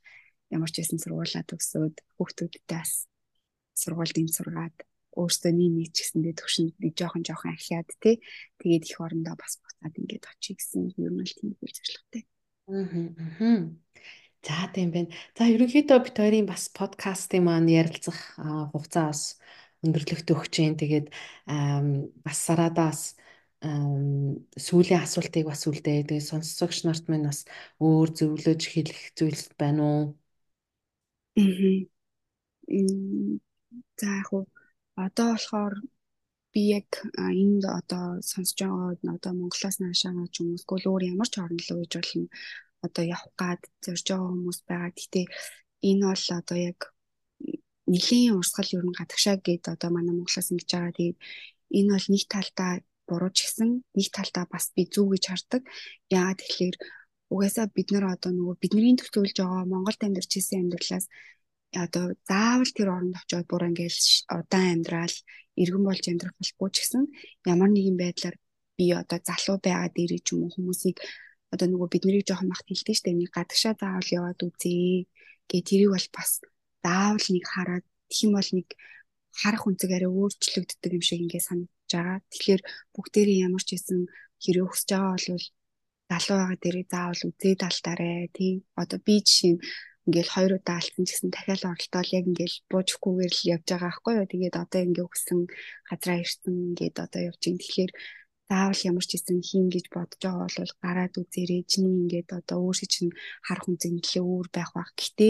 [0.54, 3.10] ямар ч байсан сургуулаа төгсөөд хүүхдүүдтэй бас
[3.74, 4.76] сургуульд ин сургаад
[5.18, 8.22] өөртөө нэг нэг ч гэсэндээ төвшөнд нэг жоохон жоохон ахиад тий
[8.62, 12.22] тэгээд их орондоо бас буцаад ингээд очие гэсэн юм л тийм үйл зорилготой.
[12.70, 13.74] Аа.
[14.46, 15.10] За тийм байна.
[15.36, 18.18] За ерөнхийдөө бит хоёрын бас подкастын маань ярилцах
[18.72, 19.22] хугацаа бас
[19.84, 20.74] өндөрлөгт өгч जैन.
[20.80, 21.06] Тэгээд
[22.24, 23.00] бас сарадаас
[23.60, 26.08] сүүлийн асуултыг бас үлдээ.
[26.08, 27.44] Тэгээд сонсогч нарт минь бас
[27.84, 30.04] өөр зөвлөж хэлэх зүйл байна уу?
[31.36, 31.84] Аа.
[34.00, 34.48] За яг хуу
[35.06, 35.74] одоо болохоор
[36.52, 36.88] би яг
[37.42, 41.80] энд одоо сонсож байгаа одоо Монголоос наашаа ч уу эсвэл өөр ямар ч орн руу
[41.82, 42.26] гэж болно
[42.86, 44.90] одоо явах гад зорж байгаа хүмүүс байгаа.
[44.96, 45.26] Гэхдээ
[45.88, 46.80] энэ бол одоо яг
[47.92, 50.96] нэлийн урсгал ер нь гадагшаа гээд одоо манай Монголоос ингэж байгаа.
[50.96, 51.18] Тэгээд
[51.78, 52.72] энэ бол нэг талдаа
[53.08, 55.62] буруу ч гэсэн нэг талдаа бас би зүг гэж хардаг.
[56.18, 56.76] Яагаад тэгэхээр
[57.32, 61.06] угаасаа бид нар одоо нөгөө бидний төсөөлж байгаа Монголд амьдарч исэн амьдралаас
[61.74, 64.00] одоо заавал тэр оронд очиод бүр ингээл
[64.38, 65.16] удаан амьдрал
[65.62, 67.04] иргэн болж амьдрах болохгүй ч гэсэн
[67.52, 68.36] ямар нэгэн байдлаар
[68.76, 70.96] би одоо залуу байгаа дээр ч юм уу хүмүүсийг
[71.52, 75.06] одоо нөгөө бид нарыг жоохон махт хэлдэг штэ нэг гадагшаа заавал яваад үзье
[75.50, 76.30] гэ тэрийг бол бас
[76.84, 78.68] заавал нэг хараад тэгм бол нэг
[79.40, 82.18] харах үнцэг арай өөрчлөгддөг юм шиг ингээд санагдаж байгаа.
[82.30, 82.62] Тэгэхээр
[82.94, 84.00] бүгдээрээ ямар ч хэсэн
[84.42, 85.46] хэрэг өсөж байгаа бол
[86.10, 88.52] залуу байгаа дээрээ заавал үзээ талтаарэ тий.
[88.80, 89.62] Одоо би жишээ нь
[90.06, 94.14] ингээл хоёр удаа алдсан ч гэсэн дахиад оролтол яг ингээл буужхгүйгээр л явж байгаа байхгүй
[94.18, 94.26] юу.
[94.32, 95.40] Тэгээд одоо ингээ өгсөн
[95.88, 97.92] газраа ирсэн ингээд одоо явж ин тэгэхээр
[98.50, 102.88] заавал ямар ч хэсэн хийн гэж бодож байгаа бол гараад үзээрэй чиний ингээд одоо өөрсөй
[102.90, 103.12] чинь
[103.46, 104.90] харах үнцэг нэлээ өөр байх бах.
[104.98, 105.28] Гэтэ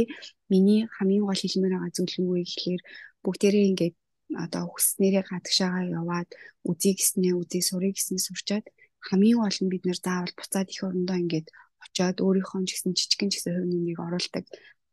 [0.49, 2.83] миний хамгийн гол хэлмээр байгаа зүйл юу вэ гэхээр
[3.25, 3.97] бүгдээрээ ингээд
[4.45, 6.29] одоо хүснээрээ гадагшаагаа яваад
[6.71, 8.67] үзье гэснээ үзье сурыг гэснээ сурчаад
[9.09, 11.47] хамгийн гол нь бид нэр заавал буцаад их орондоо ингээд
[11.85, 14.45] очоод өөрийнхөө ч гэсэн жижигэн ч гэсэн хувь нэмийг оруулдаг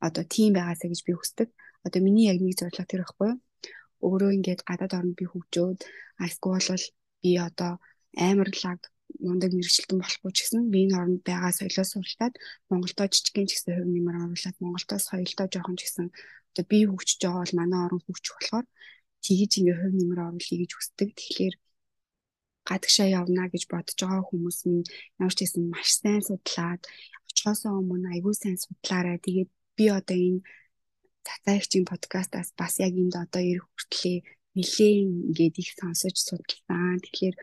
[0.08, 1.50] одоо тийм байгаасаа гэж би хүсдэг.
[1.86, 3.40] Одоо миний яг нэг зорилго тэр байхгүй юу?
[4.06, 5.80] Өөрөө ингээд гадаад оронд би хөгжөөд
[6.24, 6.86] айсгүй бол
[7.22, 7.72] би одоо
[8.14, 8.82] амарлаг
[9.26, 12.34] мундаг мэрэгчлэн болохгүй ч гэсэн би энэ оронд байгаа соёлоос суралцаад
[12.70, 16.08] Монголдоо жижигэн ч гэсэн хувь нэмэр оруулаад Монголдоо соёлдоо жоохон ч гэсэн
[16.52, 18.66] одоо би хөгжиж байгаа бол манай орон хөгжих болохоор
[19.24, 21.10] тгийж ингээ хувь нэмэр оруулъя гэж хүсдэг.
[21.18, 21.56] Тэгэхээр
[22.68, 24.86] гадагшаа явна гэж бодож байгаа хүмүүс минь
[25.22, 26.82] ямар ч гэсэн маш сайн судлаад
[27.28, 29.18] очихоосоо өмнө айгүй сайн судлаарай.
[29.26, 30.41] Тэгээд би одоо энэ
[31.28, 34.18] цацаагчийн подкастаас бас яг энд одоо ирэх хүртлээ
[34.55, 34.97] нэлээд
[35.28, 36.97] ингээд их сонсож судалсан.
[37.03, 37.36] Тэгэхээр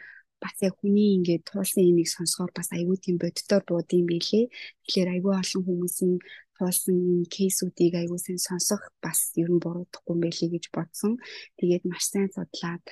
[0.43, 4.45] бас яг хүний ингээд туулсан имийг сонсохоор бас айгүй тийм боддоор буудсан байлээ.
[4.85, 6.15] Тэгэхээр айгүй олон хүмүүсийн
[6.57, 11.13] туулсан энэ кейсүүдийг айгүй сайн сонсох бас ер нь буруудахгүй байлээ гэж бодсон.
[11.59, 12.83] Тэгээд маш сайн судлаад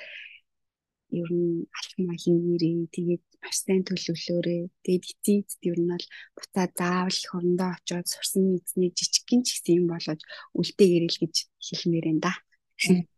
[1.21, 4.63] ер нь алхмаа хийгээрээ тэгээд маш сайн төлөвлөөрэй.
[4.85, 6.07] Тэгээд эцээд ер нь бол
[6.37, 10.21] буцаа заавал хорондоо очиод сурсан мэдсний жижигхэн ч гэсэн юм болоод
[10.59, 11.35] үлдээгэрэл гэж
[11.67, 12.33] хэлмээр энэ да.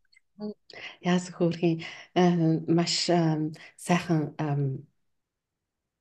[1.11, 1.79] Яас хөөрхийн
[2.77, 2.95] маш
[3.87, 4.23] сайхан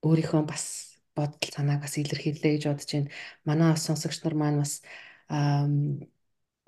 [0.02, 0.66] өөрийнхөө бас
[1.16, 3.10] бодол санааг бас илэрхийлээ гэж бодож байна.
[3.46, 4.74] Манай сонсогч нар маань бас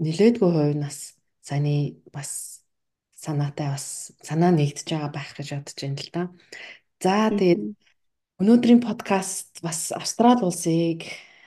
[0.03, 0.97] нилээдгүй хувь нас
[1.41, 2.64] саяны бас
[3.26, 6.23] санаатай бас санаа нэгдэж байгаа байх гэж бодож байна л да.
[7.01, 7.63] За тэгээд
[8.41, 11.01] өнөөдрийн подкаст бас Австрали улсыг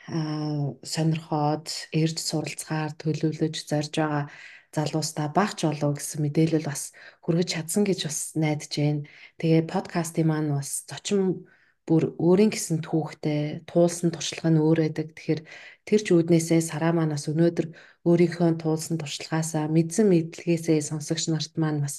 [0.09, 4.24] сонирхоод эрж суралцгаар төлөвлөж зорж байгаа
[4.72, 6.93] залуустаа багч болов гэсэн мэдээлэл бас
[7.24, 9.03] хүргэж чадсан гэж бас найдаж байна.
[9.41, 11.45] Тэгээ подкастын маань бас зочин
[11.89, 15.07] бүр өөрийн гэсэн түүхтэй туулсан туршлага нь өөр байдаг.
[15.16, 15.41] Тэгэхээр
[15.89, 17.66] тэр ч үүднээсээ сараа манаас өнөөдөр
[18.09, 21.97] өөрийнхөө туулсан туршлагаасаа мэдсэн мэдлэгээсээ сонсогч нарт маань бас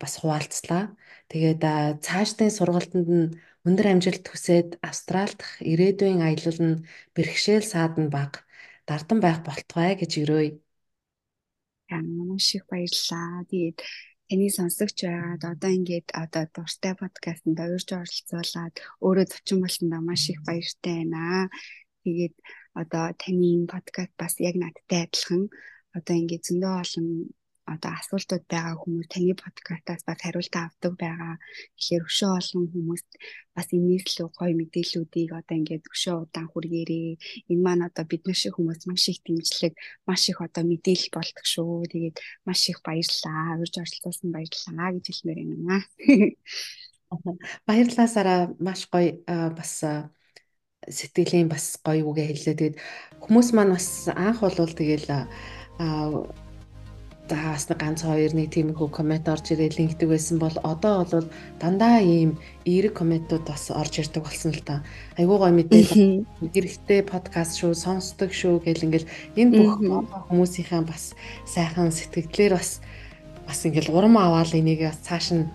[0.00, 0.94] бас хуваалцлаа.
[1.30, 1.60] Тэгээд
[2.06, 3.26] цаашдын сургалтанд нь
[3.68, 6.82] өндөр амжилт хүсээд Австрал дахь ирээдүйн аялал нь
[7.14, 8.32] бэрхшээл саадан баг
[8.88, 10.50] дардан байх болтугай гэж өрөөе
[11.98, 13.44] маш их баярлалаа.
[13.50, 13.78] Тэгээд
[14.30, 20.38] таны сонсогч байгаад одоо ингээд одоо дуртай подкастт урьж оролцуулаад өөрөө зочин болсондоо маш их
[20.46, 21.50] баяртай байна.
[22.06, 22.34] Тэгээд
[22.80, 25.42] одоо таны подкаст бас яг надтай адилхан
[25.98, 27.06] одоо ингээд зөндөө олон
[27.70, 31.34] одоо асуултууд байгаа хүмүүс таны подкастаас бас хариулт авдаг байгаа.
[31.78, 33.02] Тэгэхээр өшөө олон хүмүүс
[33.54, 37.08] бас энэс л гоё мэдээллүүдийг одоо ингээд өшөө удаан хүргээрээ
[37.50, 39.74] энэ маань одоо бид нар шиг хүмүүс маш их дэмжлэг,
[40.08, 41.86] маш их одоо мэдээлэл болдог шүү.
[41.92, 42.16] Тэгээд
[42.46, 43.58] маш их баярлалаа.
[43.62, 45.78] Урьж оролцуулсан баярлалаа гэж хэлмээр байна.
[47.66, 49.82] Баярлалаа Сара маш гоё бас
[50.88, 52.56] сэтгэлийн бас гоё үгээ хэллээ.
[52.58, 52.76] Тэгээд
[53.22, 55.06] хүмүүс маань бас анх болвол тэгэл
[57.30, 61.28] за бас нэг ганц хоёр нэг тиймэрхүү коммент орж ирээ линкдэг байсан бол одоо бол
[61.62, 62.34] дандаа ийм
[62.66, 64.82] эерэг комментууд бас орж ирдэг болсон л та.
[65.14, 69.78] Айгуу гой мэдээлэл хэрэгтэй подкаст шүү, сонсдог шүү гэл ингээл энэ бүх
[70.26, 71.14] хүмүүсийнхээ бас
[71.46, 72.82] сайхан сэтгэлдлэр бас
[73.46, 75.46] бас ингээл урам аваад энийг бас цааш нь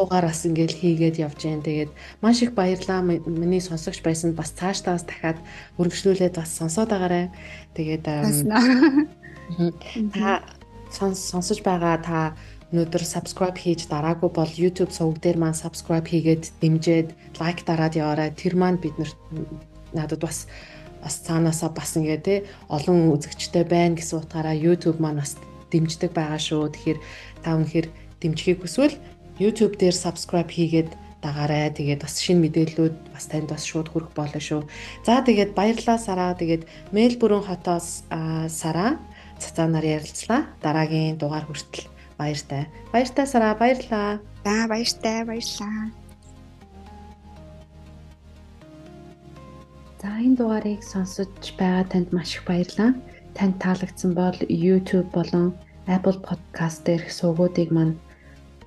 [0.00, 1.60] уугаар бас ингээл хийгээд явж जैन.
[1.60, 1.92] Тэгээд
[2.24, 3.04] маш их баярлаа.
[3.04, 5.38] Миний сонсогч байсан бас цаашдаа бас дахиад
[5.76, 7.28] үргэлжлүүлээд бас сонсоод байгаарай.
[7.76, 8.24] Тэгээд та
[10.90, 12.18] сонсож байгаа та
[12.70, 17.10] өнөөдөр subscribe хийж дараагүй бол YouTube сувг дээр маань subscribe хийгээд дэмжиж
[17.42, 18.30] лайк дараад яваарай.
[18.30, 19.18] Тэр маань биднэрт
[19.90, 20.46] надад бас
[21.02, 22.34] бас цаанаасаа бас ингээ те
[22.70, 25.34] олон үзэгчтэй байна гэсэн утгаараа YouTube маань бас
[25.74, 26.70] дэмждэг байгаа шүү.
[26.70, 26.98] Тэгэхээр
[27.42, 27.86] та өнөхөр
[28.22, 28.94] дэмжихийг хүсвэл
[29.42, 30.94] YouTube дээр subscribe хийгээд
[31.26, 31.74] дагаарай.
[31.74, 34.62] Тэгээд бас шинэ мэдээллүүд бас танд бас шууд хүрэх болно шүү.
[35.02, 36.38] За тэгээд баярлалаа Сараа.
[36.38, 38.06] Тэгээд Мельбурн хотоос
[38.46, 39.00] Сараа
[39.40, 40.46] цацаанаар ярилцлаа.
[40.62, 41.88] Дараагийн дугаар хүртэл
[42.20, 42.68] баяртай.
[42.92, 44.20] Баяртай сараа баярлаа.
[44.44, 45.90] За баяртай баярлаа.
[50.00, 52.92] За энэ дугаарыг сонсож байгаа танд маш их баярлалаа.
[53.36, 55.56] Танд таалагдсан бол YouTube болон
[55.88, 57.96] Apple Podcast дээрх сувгуудыг маань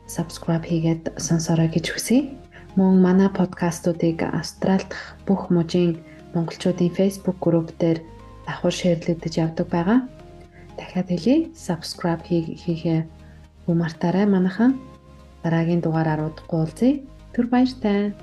[0.10, 2.34] subscribe хийгээд сонсорой гэж хүсье.
[2.78, 6.02] Мөн манай подкастуудыг Австрали дахь бүх мужийн
[6.34, 8.02] монголчуудын Facebook групп дээр
[8.46, 10.00] давхар шеэрлэгдэж явдаг байгаа
[10.78, 11.36] дахиад хэлье.
[11.54, 13.06] Subscribe хийхээ
[13.68, 14.80] мартаарай манайхан.
[15.44, 17.02] Дараагийн дугаараар удахгүй уулзъя.
[17.34, 18.14] Түр баяртай.